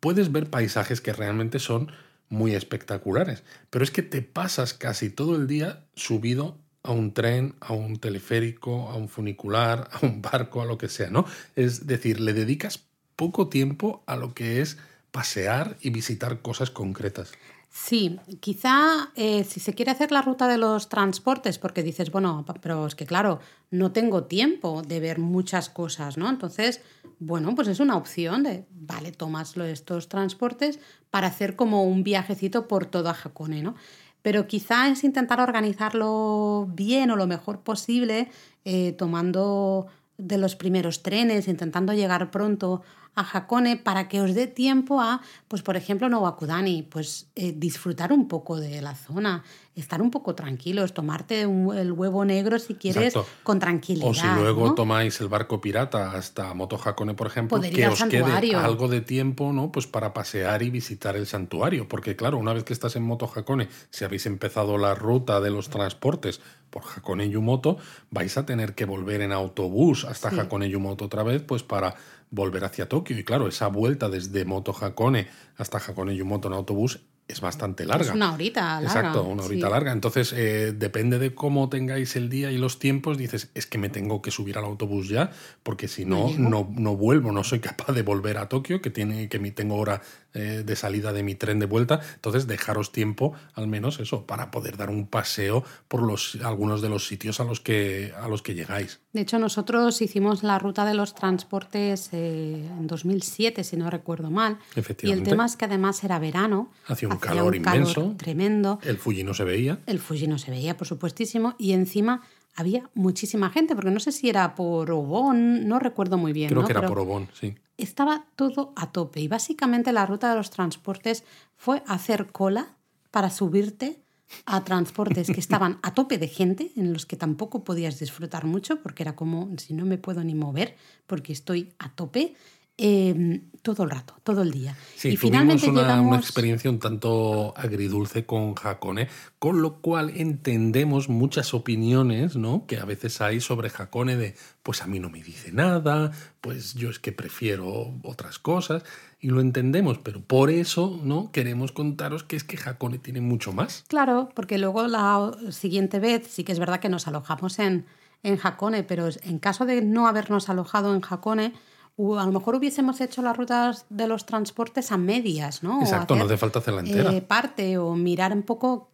[0.01, 1.93] puedes ver paisajes que realmente son
[2.29, 7.55] muy espectaculares, pero es que te pasas casi todo el día subido a un tren,
[7.61, 11.25] a un teleférico, a un funicular, a un barco, a lo que sea, ¿no?
[11.57, 12.85] Es decir, le dedicas
[13.17, 14.79] poco tiempo a lo que es
[15.11, 17.33] pasear y visitar cosas concretas.
[17.71, 22.45] Sí, quizá eh, si se quiere hacer la ruta de los transportes, porque dices, bueno,
[22.63, 23.41] pero es que claro,
[23.71, 26.31] no tengo tiempo de ver muchas cosas, ¿no?
[26.31, 26.81] Entonces,
[27.19, 32.69] bueno, pues es una opción de, vale, tomas estos transportes para hacer como un viajecito
[32.69, 33.75] por todo Hakone, ¿no?
[34.23, 38.31] Pero quizá es intentar organizarlo bien o lo mejor posible,
[38.65, 42.83] eh, tomando de los primeros trenes, intentando llegar pronto
[43.19, 48.13] a Hakone para que os dé tiempo a, pues por ejemplo, Nowakudani, pues eh, disfrutar
[48.13, 49.43] un poco de la zona,
[49.75, 53.29] estar un poco tranquilos, tomarte un- el huevo negro si quieres Exacto.
[53.43, 54.09] con tranquilidad.
[54.09, 54.75] O si luego ¿no?
[54.75, 59.01] tomáis el barco pirata hasta Moto Hakone, por ejemplo, Poder que os quede algo de
[59.01, 59.71] tiempo, ¿no?
[59.73, 61.89] Pues para pasear y visitar el santuario.
[61.89, 65.51] Porque, claro, una vez que estás en Moto Hakone, si habéis empezado la ruta de
[65.51, 66.41] los transportes
[66.71, 67.79] por Hakone Yumoto,
[68.11, 70.39] vais a tener que volver en autobús hasta Sí.
[70.39, 71.95] Hakone Yumoto otra vez, pues para
[72.31, 73.19] volver hacia Tokio.
[73.19, 78.07] Y claro, esa vuelta desde Moto Hakone hasta Hakone Yumoto en autobús es bastante larga.
[78.07, 78.89] Es una horita larga.
[78.89, 79.73] Exacto, una horita sí.
[79.73, 79.93] larga.
[79.93, 83.91] Entonces, eh, depende de cómo tengáis el día y los tiempos, dices, es que me
[83.91, 85.31] tengo que subir al autobús ya,
[85.63, 88.89] porque si No no, no, no vuelvo, no soy capaz de volver a Tokio, que,
[88.89, 90.01] tiene, que tengo hora
[90.35, 92.01] eh, de salida de mi tren de vuelta.
[92.15, 96.89] Entonces, dejaros tiempo, al menos eso, para poder dar un paseo por los, algunos de
[96.89, 99.01] los sitios a los que, a los que llegáis.
[99.13, 104.31] De hecho, nosotros hicimos la ruta de los transportes eh, en 2007, si no recuerdo
[104.31, 104.59] mal.
[104.59, 105.31] Y el Efectivamente.
[105.31, 106.71] tema es que además era verano.
[106.87, 108.15] Hacía un calor inmenso.
[108.19, 108.81] tremendo.
[108.83, 109.79] El Fuji no se veía.
[109.87, 111.55] El Fuji no se veía, por supuestísimo.
[111.59, 112.23] Y encima
[112.55, 116.49] había muchísima gente, porque no sé si era por Obón, no recuerdo muy bien.
[116.49, 116.67] Creo ¿no?
[116.67, 117.55] que era Pero por Obón, sí.
[117.79, 119.21] Estaba todo a tope.
[119.21, 121.25] Y básicamente la ruta de los transportes
[121.57, 122.77] fue hacer cola
[123.11, 124.03] para subirte
[124.45, 128.83] a transportes que estaban a tope de gente, en los que tampoco podías disfrutar mucho,
[128.83, 130.77] porque era como si no me puedo ni mover,
[131.07, 132.35] porque estoy a tope.
[132.79, 134.77] Em, todo el rato, todo el día.
[134.97, 139.09] Sí, y finalmente una, una, experiencia un tanto agridulce con Hakone,
[139.39, 142.65] con lo cual entendemos muchas opiniones ¿no?
[142.67, 146.75] que a veces hay sobre Hakone de, pues a mí no me dice nada, pues
[146.75, 148.85] yo es que prefiero otras cosas,
[149.21, 153.53] y lo entendemos, pero por eso no queremos contaros que es que Hakone tiene mucho
[153.53, 153.85] más.
[153.89, 157.85] Claro, porque luego la siguiente vez sí que es verdad que nos alojamos en,
[158.23, 161.53] en Hakone, pero en caso de no habernos alojado en Hakone,
[161.99, 165.81] a lo mejor hubiésemos hecho las rutas de los transportes a medias, ¿no?
[165.81, 167.13] Exacto, no hace falta hacerla entera.
[167.13, 168.91] Eh, parte o mirar un poco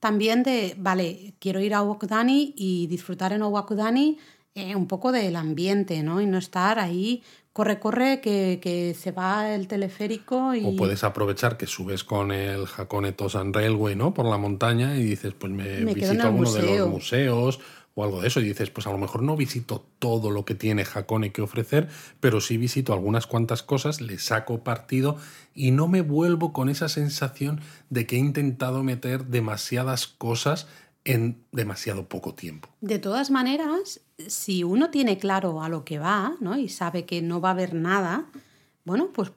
[0.00, 4.18] también de, vale, quiero ir a Owakudani y disfrutar en Owakudani
[4.54, 6.20] eh, un poco del ambiente, ¿no?
[6.20, 10.64] Y no estar ahí, corre, corre, que, que se va el teleférico y...
[10.64, 14.14] O puedes aprovechar que subes con el Hakone Tosan Railway, ¿no?
[14.14, 17.60] Por la montaña y dices, pues me, visito alguno de los museos
[17.98, 20.54] o algo de eso y dices, pues a lo mejor no visito todo lo que
[20.54, 21.88] tiene Hakone que ofrecer,
[22.20, 25.16] pero sí visito algunas cuantas cosas, le saco partido
[25.52, 30.68] y no me vuelvo con esa sensación de que he intentado meter demasiadas cosas
[31.04, 32.68] en demasiado poco tiempo.
[32.80, 36.56] De todas maneras, si uno tiene claro a lo que va ¿no?
[36.56, 38.26] y sabe que no va a haber nada,
[38.84, 39.32] bueno, pues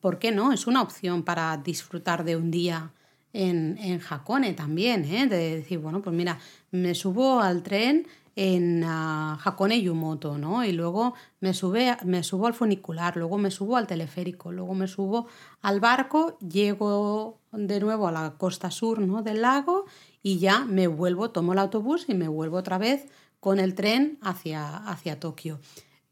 [0.00, 0.52] ¿por qué no?
[0.52, 2.92] Es una opción para disfrutar de un día
[3.36, 5.26] en, en también, ¿eh?
[5.26, 6.38] de decir, bueno, pues mira,
[6.76, 8.06] me subo al tren
[8.36, 10.62] en uh, Hakone Yumoto, ¿no?
[10.62, 14.86] Y luego me, sube, me subo al funicular, luego me subo al teleférico, luego me
[14.86, 15.26] subo
[15.62, 19.22] al barco, llego de nuevo a la costa sur ¿no?
[19.22, 19.86] del lago
[20.22, 23.06] y ya me vuelvo, tomo el autobús y me vuelvo otra vez
[23.40, 25.58] con el tren hacia, hacia Tokio.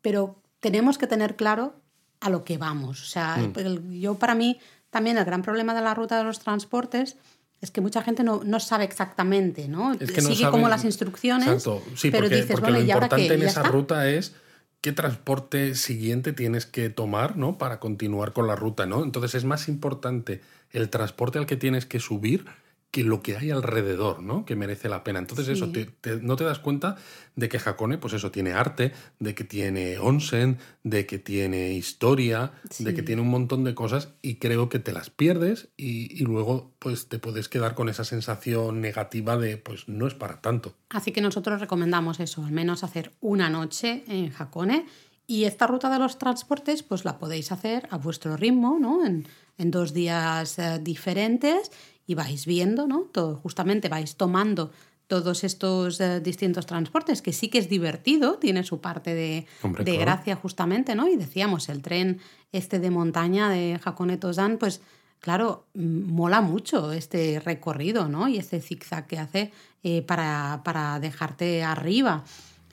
[0.01, 1.75] Pero tenemos que tener claro
[2.21, 3.03] a lo que vamos.
[3.03, 3.93] O sea, mm.
[4.01, 4.59] yo para mí
[4.89, 7.19] también el gran problema de la ruta de los transportes
[7.65, 9.95] es que mucha gente no, no sabe exactamente, ¿no?
[9.95, 11.49] Sigue como las instrucciones.
[11.49, 11.83] Exacto.
[11.97, 14.35] Sí, pero porque, dices, lo importante en esa ruta es
[14.83, 17.57] qué transporte siguiente tienes que tomar, ¿no?
[17.57, 19.03] Para continuar con la ruta, ¿no?
[19.03, 20.43] Entonces es más importante
[20.73, 22.45] el transporte al que tienes que subir
[22.95, 24.45] que lo que hay alrededor, ¿no?
[24.45, 25.19] Que merece la pena.
[25.19, 25.67] Entonces, eso,
[26.23, 26.95] no te das cuenta
[27.35, 32.53] de que Hakone, pues eso, tiene arte, de que tiene onsen, de que tiene historia,
[32.79, 36.25] de que tiene un montón de cosas y creo que te las pierdes y, y,
[36.25, 40.77] luego pues te puedes quedar con esa sensación negativa de pues no es para tanto.
[40.91, 44.87] Así que nosotros recomendamos eso, al menos hacer una noche en Hakone
[45.27, 49.05] y esta ruta de los transportes pues la podéis hacer a vuestro ritmo, ¿no?
[49.05, 49.27] En,
[49.59, 51.71] en dos días eh, diferentes
[52.07, 53.09] y vais viendo, ¿no?
[53.13, 54.71] Todo, justamente vais tomando
[55.07, 59.47] todos estos eh, distintos transportes, que sí que es divertido, tiene su parte de,
[59.81, 61.09] de gracia justamente, ¿no?
[61.09, 62.21] Y decíamos, el tren
[62.53, 64.81] este de montaña de Hakone Tozan, pues
[65.21, 68.29] claro, mm, mola mucho este recorrido, ¿no?
[68.29, 69.53] Y este zigzag que hace
[69.83, 72.25] eh, para, para, dejarte arriba.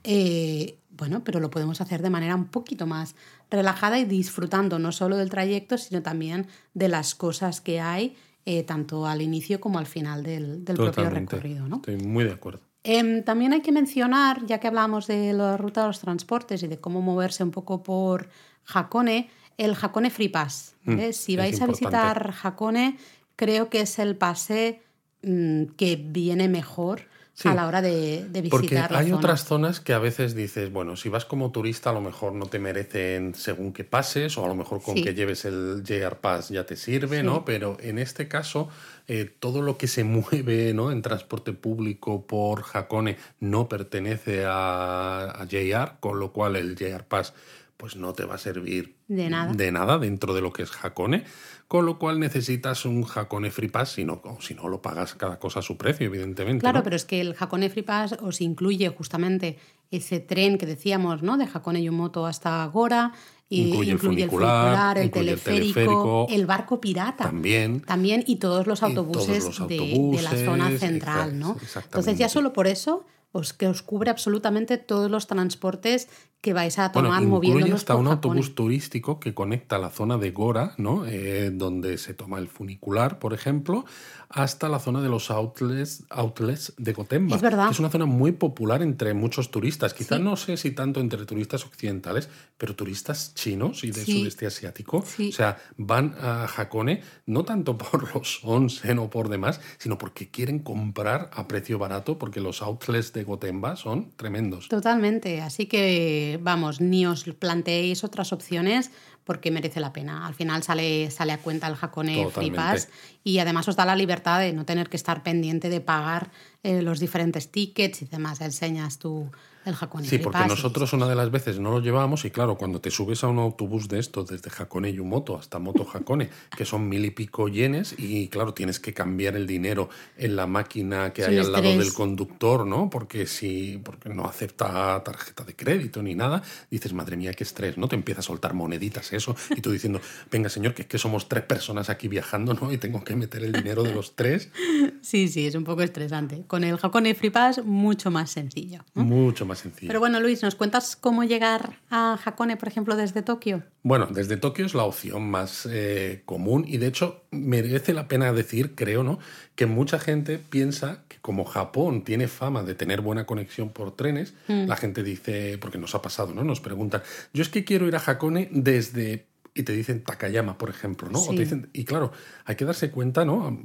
[0.03, 3.15] Eh, bueno, pero lo podemos hacer de manera un poquito más
[3.49, 8.15] relajada y disfrutando no solo del trayecto, sino también de las cosas que hay
[8.45, 11.67] eh, tanto al inicio como al final del, propio recorrido.
[11.67, 11.77] ¿no?
[11.77, 12.61] Estoy muy de acuerdo.
[12.83, 16.67] Em, también hay que mencionar, ya que hablamos de la ruta de los transportes y
[16.67, 18.29] de cómo moverse un poco por
[18.73, 20.75] Hakone, el Hakone Free Pass.
[20.85, 21.13] Mm, ¿eh?
[21.13, 22.97] si vais a visitar Hakone,
[23.35, 24.81] creo que es el pase
[25.21, 27.03] mm, que viene mejor
[27.45, 28.49] a la hora de, visitar.
[28.49, 32.01] Porque hay otras zonas que a veces dices, bueno, si vas como turista a lo
[32.01, 35.83] mejor no te merecen según que pases o a lo mejor con que lleves el
[35.85, 37.45] JR Pass ya te sirve, ¿no?
[37.45, 38.69] Pero en este caso,
[39.07, 40.91] eh, todo lo que se mueve ¿no?
[40.91, 47.03] en transporte público por Hakone no pertenece a, a JR, con lo cual el JR
[47.03, 47.33] Pass
[47.81, 49.53] pues no te va a servir de nada.
[49.53, 51.25] de nada dentro de lo que es Hakone,
[51.71, 55.39] con lo cual necesitas un Hakone Free Pass, si no, si no lo pagas cada
[55.39, 56.59] cosa a su precio, evidentemente.
[56.59, 59.57] Claro, pero es que el Hakone Free Pass os incluye justamente
[59.89, 61.37] ese tren que decíamos, ¿no?
[61.37, 63.13] De Hakone Yumoto hasta Gora,
[63.47, 67.23] y incluye, el, funicular, el, teleférico, el, barco pirata.
[67.23, 67.79] También.
[67.83, 71.55] También, y todos los autobuses, de, la zona central, ¿no?
[71.85, 76.09] Entonces, ya solo por eso os, que os cubre absolutamente todos los transportes
[76.41, 80.31] que vais a tomar bueno, moviéndonos hasta un autobús turístico que conecta la zona de
[80.31, 81.05] Gora, ¿no?
[81.05, 83.85] Eh, donde se toma el funicular, por ejemplo,
[84.27, 87.35] hasta la zona de los outlets, outlets de Gotemba.
[87.35, 87.69] Es verdad.
[87.69, 89.93] es una zona muy popular entre muchos turistas.
[89.93, 92.27] Quizás no sé si tanto entre turistas occidentales,
[92.57, 94.97] pero turistas chinos y del sudeste asiático.
[94.97, 100.31] O sea, van a Hakone no tanto por los onsen o por demás, sino porque
[100.31, 104.69] quieren comprar a precio barato, porque los outlets de Gotemba son tremendos.
[104.69, 105.41] Totalmente.
[105.41, 108.91] Así que vamos, ni os planteéis otras opciones
[109.23, 110.25] porque merece la pena.
[110.27, 112.89] Al final sale, sale a cuenta el Hakone Free Pass
[113.23, 116.31] y además os da la libertad de no tener que estar pendiente de pagar
[116.63, 118.41] eh, los diferentes tickets y demás.
[118.41, 119.31] Enseñas tú
[119.65, 122.81] el Hakone Sí, porque nosotros una de las veces no lo llevábamos y claro, cuando
[122.81, 126.89] te subes a un autobús de estos, desde Hakone Yumoto hasta Moto Hakone, que son
[126.89, 131.23] mil y pico yenes y claro, tienes que cambiar el dinero en la máquina que
[131.25, 132.89] hay al lado del conductor, ¿no?
[132.89, 137.77] Porque si porque no acepta tarjeta de crédito ni nada, dices, madre mía, qué estrés,
[137.77, 137.87] ¿no?
[137.87, 140.01] Te empieza a soltar moneditas eso y tú diciendo,
[140.31, 142.71] venga señor, que es que somos tres personas aquí viajando, ¿no?
[142.71, 144.49] Y tengo que meter el dinero de los tres.
[145.01, 146.43] Sí, sí, es un poco estresante.
[146.45, 148.85] Con el Hakone Free Pass, mucho más sencillo.
[148.93, 149.03] ¿no?
[149.03, 149.87] Mucho más sencillo.
[149.87, 153.63] Pero bueno, Luis, ¿nos cuentas cómo llegar a Hakone, por ejemplo, desde Tokio?
[153.83, 158.31] Bueno, desde Tokio es la opción más eh, común y de hecho merece la pena
[158.33, 159.19] decir, creo, ¿no?
[159.55, 164.33] Que mucha gente piensa que como Japón tiene fama de tener buena conexión por trenes,
[164.47, 166.43] la gente dice, porque nos ha pasado, ¿no?
[166.43, 167.01] Nos preguntan,
[167.33, 169.27] yo es que quiero ir a Hakone desde...
[169.53, 171.19] Y te dicen Takayama, por ejemplo, ¿no?
[171.19, 171.35] O Sí.
[171.35, 172.13] te dicen, y claro,
[172.45, 173.59] hay que darse cuenta, ¿no?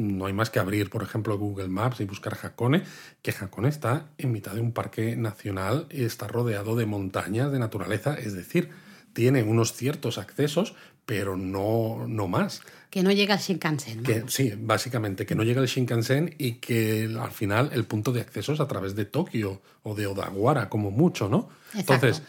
[0.00, 2.82] No hay más que abrir, por ejemplo, Google Maps y buscar Hakone,
[3.22, 7.58] que Hakone está en mitad de un parque nacional y está rodeado de montañas, de
[7.58, 8.70] naturaleza, es decir,
[9.12, 10.74] tiene unos ciertos accesos,
[11.04, 12.62] pero no, no más.
[12.88, 13.98] Que no llega al Shinkansen.
[13.98, 14.02] ¿no?
[14.04, 18.20] Que, sí, básicamente, que no llega el Shinkansen y que al final el punto de
[18.20, 21.48] acceso es a través de Tokio o de Odawara, como mucho, ¿no?
[21.74, 21.94] Exacto.
[21.94, 22.22] Entonces,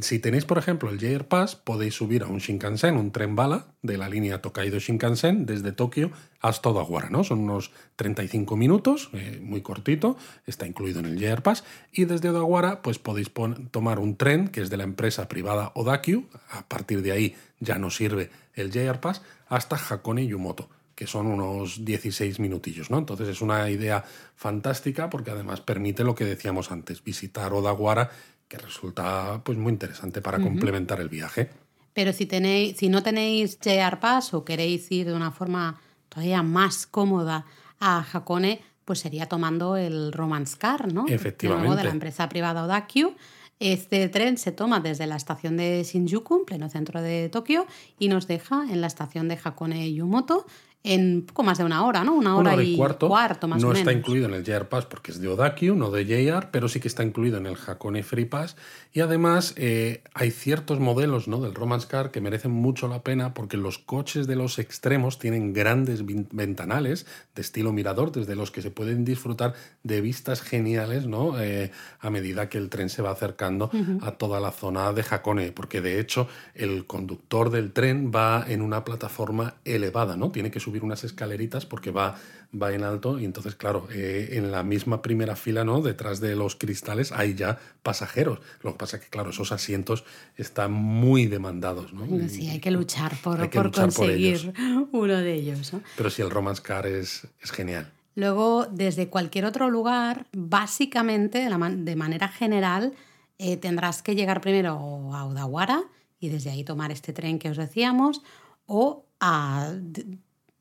[0.00, 3.66] si tenéis, por ejemplo, el JR Pass, podéis subir a un Shinkansen, un tren bala
[3.82, 6.10] de la línea Tokaido Shinkansen desde Tokio
[6.40, 7.22] hasta Odawara, ¿no?
[7.22, 10.16] Son unos 35 minutos, eh, muy cortito,
[10.46, 13.30] está incluido en el JR Pass, y desde Odawara pues podéis
[13.70, 17.78] tomar un tren que es de la empresa privada Odakyu, a partir de ahí ya
[17.78, 22.96] no sirve el JR Pass, hasta Hakone Yumoto que son unos 16 minutillos, ¿no?
[22.96, 24.02] Entonces es una idea
[24.34, 28.10] fantástica porque además permite lo que decíamos antes, visitar Odawara,
[28.48, 31.50] que resulta pues muy interesante para complementar el viaje.
[31.92, 36.42] Pero si, tenéis, si no tenéis JR Pass o queréis ir de una forma todavía
[36.42, 37.46] más cómoda
[37.80, 41.04] a Hakone, pues sería tomando el Romance Car, ¿no?
[41.04, 41.76] De Efectivamente.
[41.76, 43.16] de la empresa privada Odakyu.
[43.58, 47.66] Este tren se toma desde la estación de Shinjuku, en pleno centro de Tokio,
[47.98, 50.46] y nos deja en la estación de Hakone Yumoto
[50.86, 52.14] en poco más de una hora, ¿no?
[52.14, 53.08] Una hora, Una hora y cuarto,
[53.48, 54.00] más no o está menos.
[54.00, 56.88] incluido en el JR Pass porque es de Odakyu, no de JR, pero sí que
[56.88, 58.56] está incluido en el Hakone Free Pass.
[58.92, 61.40] Y además eh, hay ciertos modelos ¿no?
[61.40, 65.52] del Romance Car que merecen mucho la pena porque los coches de los extremos tienen
[65.52, 71.38] grandes ventanales de estilo mirador desde los que se pueden disfrutar de vistas geniales ¿no?
[71.38, 73.70] Eh, a medida que el tren se va acercando
[74.00, 75.52] a toda la zona de Hakone.
[75.52, 80.30] Porque de hecho el conductor del tren va en una plataforma elevada, ¿no?
[80.30, 82.16] Tiene que subir unas escaleritas porque va,
[82.60, 85.80] va en alto y entonces, claro, eh, en la misma primera fila, ¿no?
[85.82, 88.40] Detrás de los cristales hay ya pasajeros.
[88.62, 90.04] Lo que pasa es que, claro, esos asientos
[90.36, 92.06] están muy demandados, ¿no?
[92.28, 94.52] Sí, hay que luchar por, Hay que por luchar por conseguir
[94.92, 95.72] uno de ellos.
[95.72, 95.82] ¿no?
[95.96, 97.92] Pero sí, el Romance Car es, es genial.
[98.14, 102.92] Luego, desde cualquier otro lugar, básicamente, de, la man- de manera general,
[103.38, 104.70] eh, tendrás que llegar primero
[105.14, 105.82] a Odawara
[106.18, 108.22] y desde ahí tomar este tren que os decíamos,
[108.66, 109.55] o a,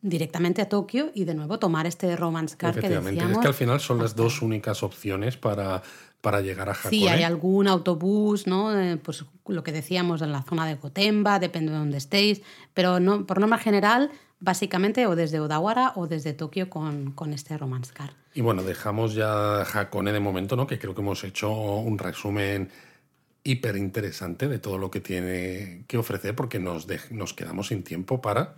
[0.07, 3.31] directamente a Tokio y de nuevo tomar este Romance Car que decíamos.
[3.33, 5.81] Es que al final son las dos únicas opciones para,
[6.21, 6.89] para llegar a Hakone.
[6.89, 8.79] Sí, hay algún autobús, ¿no?
[8.79, 12.41] Eh, pues lo que decíamos en la zona de Gotemba, depende de dónde estéis,
[12.75, 17.57] pero no, por norma general, básicamente o desde Odawara o desde Tokio con, con este
[17.57, 18.13] Romance Car.
[18.35, 20.67] Y bueno, dejamos ya Hakone de momento, ¿no?
[20.67, 22.69] Que creo que hemos hecho un resumen
[23.43, 27.83] hiper interesante de todo lo que tiene que ofrecer porque nos, dej- nos quedamos sin
[27.83, 28.55] tiempo para...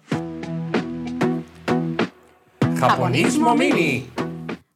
[2.80, 4.07] Japonismo Mini.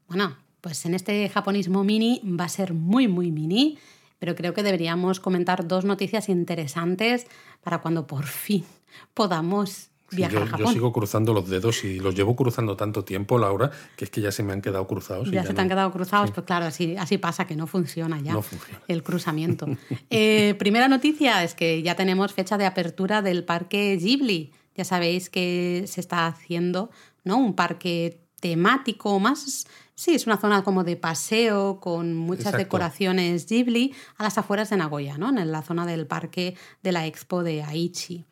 [0.08, 3.78] Bueno, pues en este japonismo mini va a ser muy, muy mini,
[4.20, 7.28] pero creo que deberíamos comentar dos noticias interesantes
[7.64, 8.66] para cuando por fin
[9.14, 13.38] podamos viajar Yo, a yo sigo cruzando los dedos y los llevo cruzando tanto tiempo,
[13.38, 15.30] Laura, que es que ya se me han quedado cruzados.
[15.30, 17.68] y Ya se te han no- quedado cruzados, pues claro, así, así pasa, que no
[17.68, 18.82] funciona ya No funciona.
[18.88, 19.68] el cruzamiento.
[20.10, 24.52] Eh, primera noticia es que ya tenemos fecha de apertura del parque Ghibli.
[24.76, 26.89] Ya sabéis que se está haciendo
[27.24, 27.38] ¿no?
[27.38, 29.66] un parque temático más...
[29.96, 32.58] Sí, es una zona como de paseo con muchas Exacto.
[32.58, 35.30] decoraciones Ghibli a las afueras de Nagoya, ¿no?
[35.30, 38.26] en la zona del parque de la Expo de Aichi.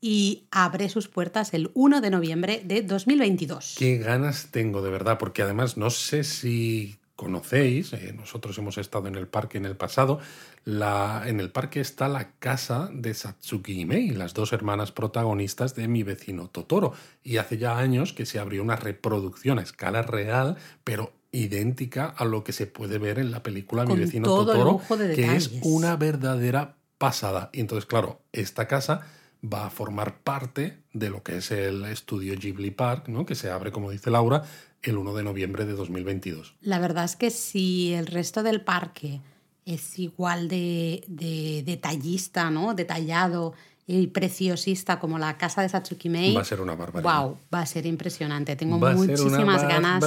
[0.00, 3.76] Y abre sus puertas el 1 de noviembre de 2022.
[3.78, 9.08] Qué ganas tengo, de verdad, porque además no sé si conocéis, eh, nosotros hemos estado
[9.08, 10.20] en el parque en el pasado,
[10.64, 15.74] la, en el parque está la casa de Satsuki y Mei, las dos hermanas protagonistas
[15.74, 16.92] de mi vecino Totoro,
[17.24, 22.24] y hace ya años que se abrió una reproducción a escala real, pero idéntica a
[22.24, 25.52] lo que se puede ver en la película Con Mi vecino Totoro, de que es
[25.62, 27.50] una verdadera pasada.
[27.52, 29.06] Y entonces, claro, esta casa
[29.42, 33.26] va a formar parte de lo que es el estudio Ghibli Park, ¿no?
[33.26, 34.42] que se abre, como dice Laura,
[34.82, 36.54] el 1 de noviembre de 2022.
[36.60, 39.20] La verdad es que si el resto del parque
[39.64, 42.74] es igual de, de detallista, ¿no?
[42.74, 43.54] detallado
[43.86, 46.34] y preciosista como la casa de Satsuki Mei.
[46.34, 47.22] Va a ser una barbaridad.
[47.22, 48.56] Wow, va a ser impresionante.
[48.56, 50.02] Tengo muchísimas ganas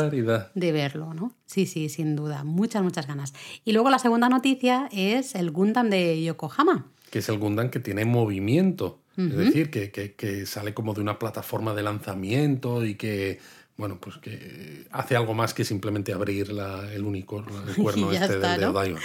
[0.54, 1.34] de verlo, ¿no?
[1.46, 2.44] Sí, sí, sin duda.
[2.44, 3.34] Muchas, muchas ganas.
[3.64, 6.88] Y luego la segunda noticia es el Gundam de Yokohama.
[7.10, 9.00] Que es el Gundam que tiene movimiento.
[9.18, 13.40] Es decir, que, que, que sale como de una plataforma de lanzamiento y que
[13.80, 16.52] bueno, pues que hace algo más que simplemente abrir
[16.94, 18.96] el único el cuerno este del de.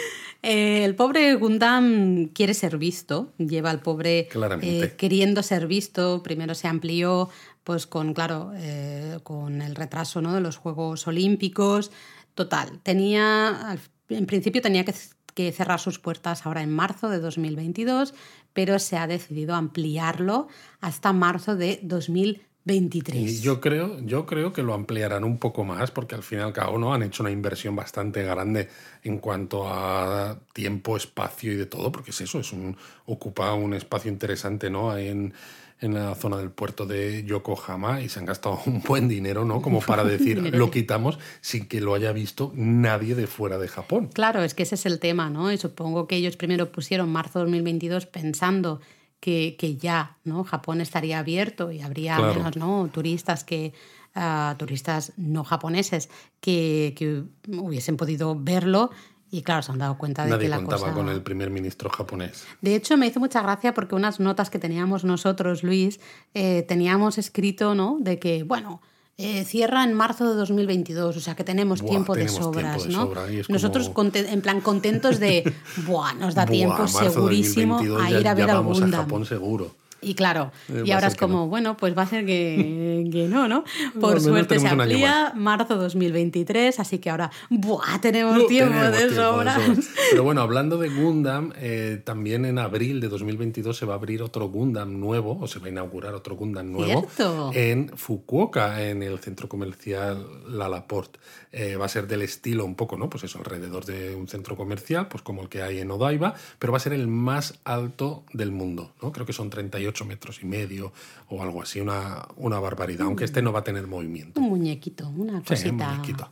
[0.43, 4.29] Eh, el pobre Gundam quiere ser visto, lleva al pobre
[4.63, 6.25] eh, queriendo ser visto.
[6.25, 7.31] Primero se amplió,
[7.63, 10.35] pues con, claro, eh, con el retraso ¿no?
[10.35, 11.93] de los Juegos Olímpicos.
[12.35, 14.93] Total, tenía, en principio tenía que,
[15.35, 18.13] que cerrar sus puertas ahora en marzo de 2022,
[18.53, 20.49] pero se ha decidido ampliarlo
[20.81, 22.54] hasta marzo de 2023.
[22.65, 23.17] 23.
[23.17, 26.43] Y yo creo, yo creo que lo ampliarán un poco más porque al fin y
[26.43, 26.95] al cabo ¿no?
[26.95, 28.69] han hecho una inversión bastante grande
[29.03, 33.75] en cuanto a tiempo, espacio y de todo, porque es eso, es un, ocupa un
[33.75, 34.97] espacio interesante ¿no?
[34.97, 35.35] en,
[35.81, 39.61] en la zona del puerto de Yokohama y se han gastado un buen dinero, ¿no?
[39.61, 44.09] Como para decir, lo quitamos sin que lo haya visto nadie de fuera de Japón.
[44.13, 45.53] Claro, es que ese es el tema, ¿no?
[45.53, 48.81] Y supongo que ellos primero pusieron marzo 2022 pensando
[49.25, 50.45] que, ya ¿no?
[50.45, 52.91] Japón estaría abierto y habría menos ¿no?
[52.93, 53.73] turistas que
[54.15, 56.11] ah, turistas no japoneses
[56.41, 58.91] que, hubiesen podido verlo
[59.31, 62.47] y claro, se han dado cuenta de que la contaba con el primer ministro japonés.
[62.61, 66.01] De hecho, me hizo mucha gracia porque unas notas que teníamos nosotros, Luis,
[66.35, 67.97] eh, teníamos escrito, ¿no?
[67.99, 68.81] De que, bueno,
[69.17, 73.13] eh, cierra en marzo de 2022, o sea que tenemos tiempo de sobras, ¿no?
[73.49, 75.53] Nosotros en plan contentos de,
[75.87, 79.84] Buah, nos da tiempo segurísimo a ir a ver a Japón seguro.
[80.05, 83.49] Y claro, eh, y ahora es como, bueno, pues va a ser que, que no,
[83.49, 83.65] ¿no?
[84.01, 88.01] Por suerte se amplía marzo 2023, así que ahora, ¡buah!
[88.01, 89.59] Tenemos tiempo de sobra.
[90.11, 94.23] Pero bueno, hablando de Gundam, eh, también en abril de 2022 se va a abrir
[94.23, 97.07] otro Gundam nuevo, o se va a inaugurar otro Gundam nuevo
[97.55, 101.17] en Fukuoka, en el centro comercial Lalaport.
[101.57, 103.09] Eh, va a ser del estilo un poco, ¿no?
[103.09, 106.73] Pues eso, alrededor de un centro comercial, pues como el que hay en Odaiba, pero
[106.73, 109.13] va a ser el más alto del mundo, ¿no?
[109.13, 110.93] Creo que son 38 metros y medio
[111.29, 114.41] o algo así, una, una barbaridad, aunque este no va a tener movimiento.
[114.41, 115.57] Un muñequito, una cosita.
[115.57, 116.31] Sí, un muñequito.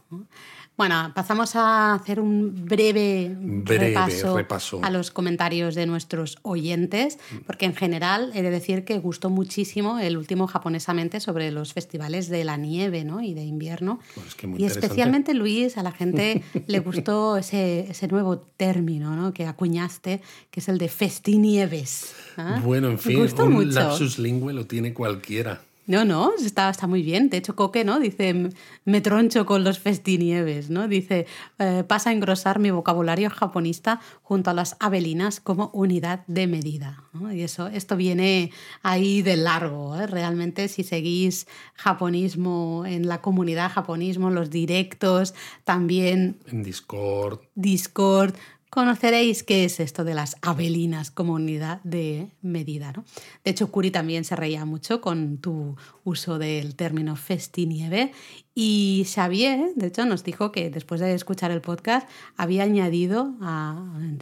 [0.76, 7.74] Bueno, pasamos a hacer un breve, repaso, a los comentarios de nuestros oyentes, porque en
[7.74, 12.56] general he de decir que gustó muchísimo el último japonesamente sobre los festivales de la
[12.56, 13.20] nieve ¿no?
[13.20, 14.00] y de invierno.
[14.14, 19.34] Pues y especialmente, Luis, a la gente le gustó ese, ese nuevo término ¿no?
[19.34, 22.14] que acuñaste, que es el de festinieves.
[22.38, 22.60] ¿ah?
[22.64, 23.68] Bueno, en fin, un mucho.
[23.68, 25.60] lapsus lingüe lo tiene cualquiera.
[25.92, 27.28] No, no, está, está muy bien.
[27.28, 28.00] De hecho, Coque, ¿no?
[28.00, 28.48] Dice,
[28.86, 30.88] me troncho con los festinieves, ¿no?
[30.88, 31.26] Dice,
[31.58, 37.04] eh, pasa a engrosar mi vocabulario japonista junto a las abelinas como unidad de medida.
[37.30, 39.94] Y eso, esto viene ahí de largo.
[40.00, 40.06] ¿eh?
[40.06, 45.34] Realmente, si seguís japonismo en la comunidad japonismo, los directos,
[45.64, 46.38] también...
[46.46, 47.40] En Discord.
[47.54, 48.34] Discord,
[48.72, 52.90] conoceréis qué es esto de las abelinas como unidad de medida.
[52.96, 53.04] ¿no?
[53.44, 58.12] De hecho, Curi también se reía mucho con tu uso del término festinieve
[58.54, 62.08] y Xavier, de hecho, nos dijo que después de escuchar el podcast
[62.38, 63.34] había añadido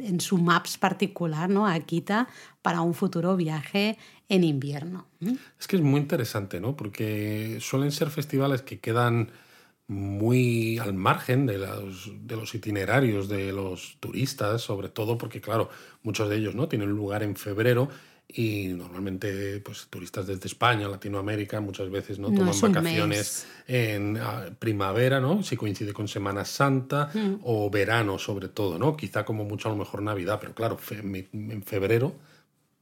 [0.00, 1.68] en su Maps particular ¿no?
[1.68, 2.26] a Akita
[2.60, 3.98] para un futuro viaje
[4.28, 5.06] en invierno.
[5.60, 6.74] Es que es muy interesante, ¿no?
[6.74, 9.30] Porque suelen ser festivales que quedan
[9.90, 15.68] muy al margen de los, de los itinerarios de los turistas, sobre todo porque, claro,
[16.04, 16.68] muchos de ellos ¿no?
[16.68, 17.88] tienen lugar en febrero
[18.28, 25.18] y normalmente pues turistas desde España, Latinoamérica, muchas veces no toman vacaciones en ah, primavera,
[25.18, 25.42] ¿no?
[25.42, 27.40] Si coincide con Semana Santa mm.
[27.42, 28.96] o verano sobre todo, ¿no?
[28.96, 32.14] Quizá como mucho a lo mejor Navidad, pero claro, en febrero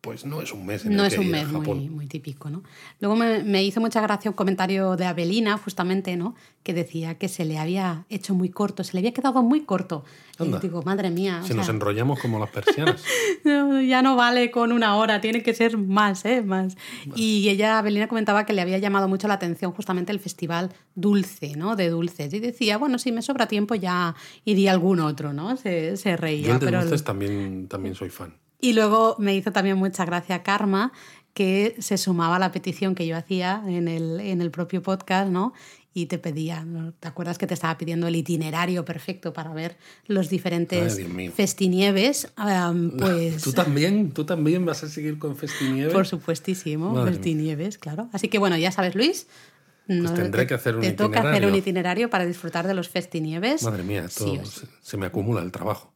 [0.08, 2.62] pues no es un mes en no el es un mes muy, muy, típico no
[2.98, 7.44] luego me, hizo mucha gracia un comentario de Abelina justamente no que decía que se
[7.44, 10.04] le había hecho muy corto se le había quedado muy corto.
[10.40, 13.04] Y digo madre mía si nos enrollamos como las persianas.
[13.88, 16.76] Ya no vale con una hora tiene que ser más eh más.
[17.14, 21.54] Y ella Abelina comentaba que le había llamado mucho la atención justamente el festival dulce
[21.56, 22.32] no de dulces.
[22.32, 26.48] Y decía bueno si me sobra tiempo ya iría algún otro no se, se reía
[26.48, 30.42] yo el de dulces también también soy fan y luego me hizo también mucha gracia
[30.42, 30.92] Karma,
[31.34, 35.30] que se sumaba a la petición que yo hacía en el, en el propio podcast,
[35.30, 35.52] ¿no?
[35.94, 36.64] y te pedía,
[37.00, 41.00] ¿te acuerdas que te estaba pidiendo el itinerario perfecto para ver los diferentes
[41.34, 42.32] festinieves?
[42.98, 43.42] pues...
[43.42, 44.12] ¿Tú también?
[44.12, 45.92] ¿Tú también vas a seguir con festinieves?
[45.92, 48.08] Por supuestísimo, festinieves, claro.
[48.12, 49.26] Así que bueno, ya sabes, Luis,
[49.86, 51.20] pues tendré que hacer un te itinerario.
[51.20, 53.62] toca hacer un itinerario para disfrutar de los festinieves.
[53.62, 54.40] Madre mía, esto
[54.82, 55.92] se me acumula el trabajo.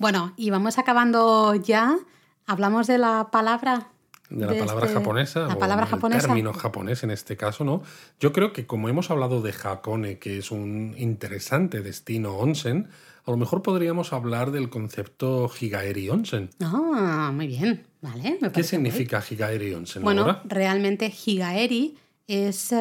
[0.00, 1.98] Bueno, y vamos acabando ya.
[2.46, 3.88] Hablamos de la palabra
[4.30, 6.26] de la palabra este japonesa, la palabra el japonesa.
[6.26, 7.82] término japonés en este caso, ¿no?
[8.18, 12.88] Yo creo que como hemos hablado de Hakone, que es un interesante destino onsen,
[13.26, 16.48] a lo mejor podríamos hablar del concepto Higaeri Onsen.
[16.62, 18.38] Ah, muy bien, vale.
[18.54, 20.02] ¿Qué significa Higaeri Onsen?
[20.02, 22.76] Bueno, realmente Higaeri es eh,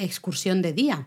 [0.00, 1.06] excursión de día.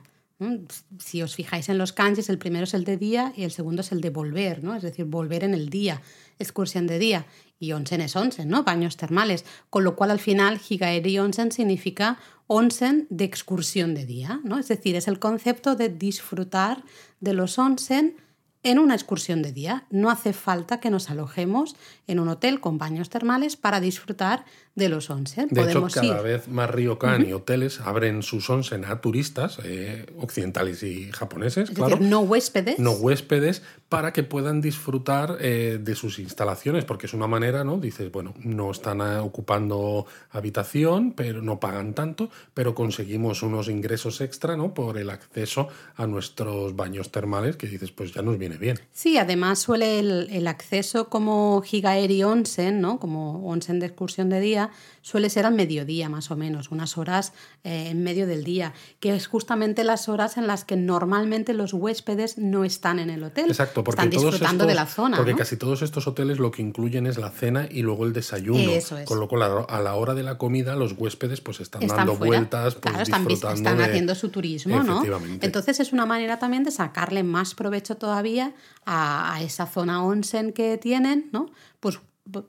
[1.00, 3.82] Si os fijáis en los kanjis, el primero es el de día y el segundo
[3.82, 4.76] es el de volver, ¿no?
[4.76, 6.02] Es decir, volver en el día,
[6.40, 7.26] excursión de día.
[7.58, 8.64] Y onsen es onsen, ¿no?
[8.64, 9.46] Baños termales.
[9.70, 14.60] Con lo cual, al final, Higaeri Onsen significa onsen de excursión de día, ¿no?
[14.60, 16.84] Es decir, es el concepto de disfrutar
[17.22, 18.18] de los onsen
[18.66, 19.86] en una excursión de día.
[19.92, 21.76] No hace falta que nos alojemos
[22.08, 24.44] en un hotel con baños termales para disfrutar
[24.74, 25.48] de los onsen.
[25.52, 30.84] De hecho, cada vez más ryokan y hoteles abren sus onsen a turistas eh, occidentales
[30.84, 31.96] y japoneses, es claro.
[31.96, 32.80] Decir, no huéspedes.
[32.80, 37.78] No huéspedes para que puedan disfrutar eh, de sus instalaciones, porque es una manera, ¿no?
[37.78, 44.20] Dices, bueno, no están eh, ocupando habitación, pero no pagan tanto, pero conseguimos unos ingresos
[44.20, 44.74] extra, ¿no?
[44.74, 48.80] Por el acceso a nuestros baños termales, que dices, pues ya nos viene bien.
[48.92, 53.00] Sí, además suele el, el acceso como Higaeri Onsen, ¿no?
[53.00, 54.70] Como onsen de excursión de día,
[55.02, 57.34] suele ser al mediodía más o menos, unas horas
[57.64, 61.74] eh, en medio del día, que es justamente las horas en las que normalmente los
[61.74, 63.46] huéspedes no están en el hotel.
[63.50, 65.18] Exacto, porque están disfrutando de la zona.
[65.18, 65.38] Porque ¿no?
[65.38, 68.72] casi todos estos hoteles lo que incluyen es la cena y luego el desayuno.
[68.72, 69.06] Eso es.
[69.06, 72.16] Con lo cual, a la hora de la comida, los huéspedes pues están, están dando
[72.16, 72.38] fuera.
[72.40, 75.04] vueltas, pues claro, están, disfrutando están de- haciendo su turismo, ¿no?
[75.42, 78.45] Entonces es una manera también de sacarle más provecho todavía
[78.86, 81.50] a, esa zona onsen que tienen, ¿no?
[81.80, 82.00] Pues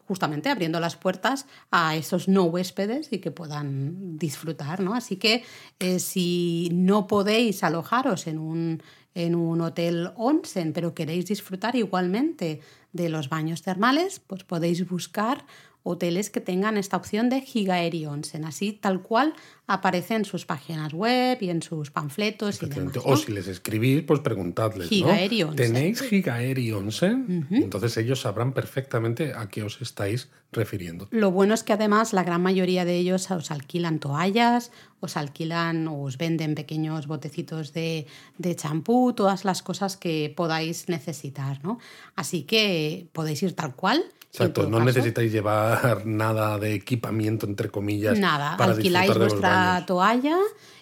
[0.06, 4.94] justamente abriendo las puertas a esos no huéspedes y que puedan disfrutar, ¿no?
[4.94, 5.44] Así que
[5.78, 8.82] eh, si no podéis alojaros en un,
[9.14, 12.60] en un hotel onsen, pero queréis disfrutar igualmente
[12.92, 15.44] de los baños termales, pues podéis buscar
[15.88, 19.34] hoteles que tengan esta opción de Higaeri Onsen, así tal cual
[19.68, 22.78] aparece en sus páginas web y en sus panfletos y demás.
[22.78, 23.00] Efectivamente.
[23.08, 23.14] ¿no?
[23.14, 25.50] O si les escribís, pues preguntadles, Higaeri ¿no?
[25.50, 25.72] Onsen.
[25.72, 27.46] ¿Tenéis Higaeri Onsen?
[27.50, 31.06] Entonces ellos sabrán perfectamente a qué os estáis refiriendo.
[31.12, 35.86] Lo bueno es que además la gran mayoría de ellos os alquilan toallas, os alquilan
[35.86, 38.06] o os venden pequeños botecitos de
[38.38, 41.78] de champú, todas las cosas que podáis necesitar, ¿no?
[42.16, 44.02] Así que podéis ir tal cual.
[44.36, 50.36] Exacto, no necesitáis llevar nada de equipamiento, entre comillas, Nada, para alquiláis de vuestra toalla,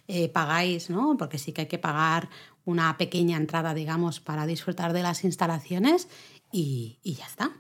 [0.09, 1.17] eh, pagáis, ¿no?
[1.17, 2.29] Porque sí que hay que pagar
[2.65, 6.09] una pequeña entrada, digamos, para disfrutar de las instalaciones
[6.51, 7.53] y, y ya está.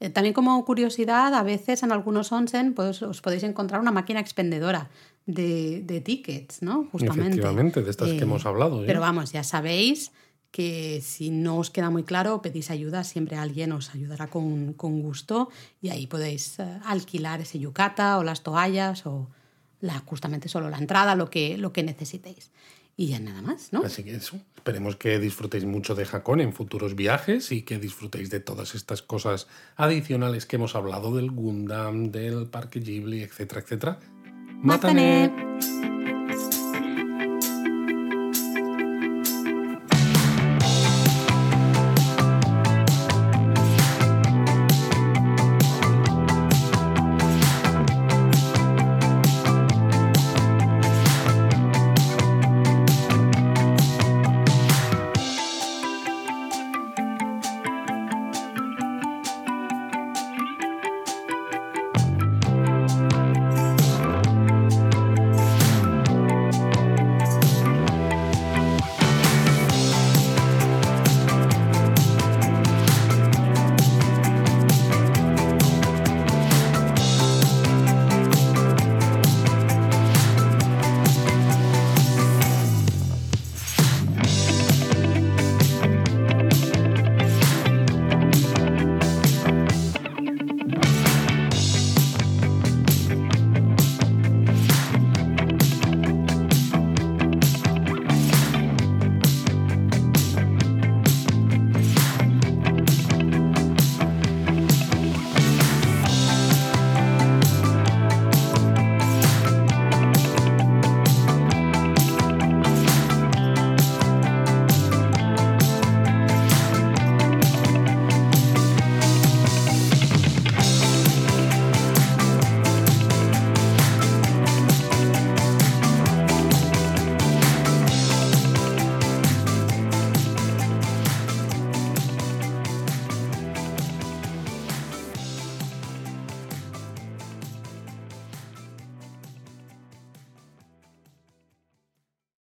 [0.00, 4.20] Eh, También como curiosidad, a veces en algunos onsen pues, os podéis encontrar una máquina
[4.20, 4.90] expendedora
[5.26, 6.88] de, de tickets, ¿no?
[6.92, 7.30] Justamente.
[7.30, 8.86] Efectivamente, de estas que hemos hablado, ¿eh?
[8.86, 10.12] Pero vamos, ya sabéis
[10.50, 15.00] que si no os queda muy claro, pedís ayuda, siempre alguien os ayudará con, con
[15.00, 15.48] gusto
[15.80, 19.28] y ahí podéis eh, alquilar ese yukata o las toallas o
[19.80, 22.50] la, justamente solo la entrada, lo que, lo que necesitéis.
[22.96, 23.82] Y ya nada más, ¿no?
[23.82, 28.28] Así que eso, esperemos que disfrutéis mucho de Hakone en futuros viajes y que disfrutéis
[28.28, 29.46] de todas estas cosas
[29.76, 34.00] adicionales que hemos hablado del Gundam, del Parque Ghibli, etcétera, etcétera.
[34.62, 35.49] Matane.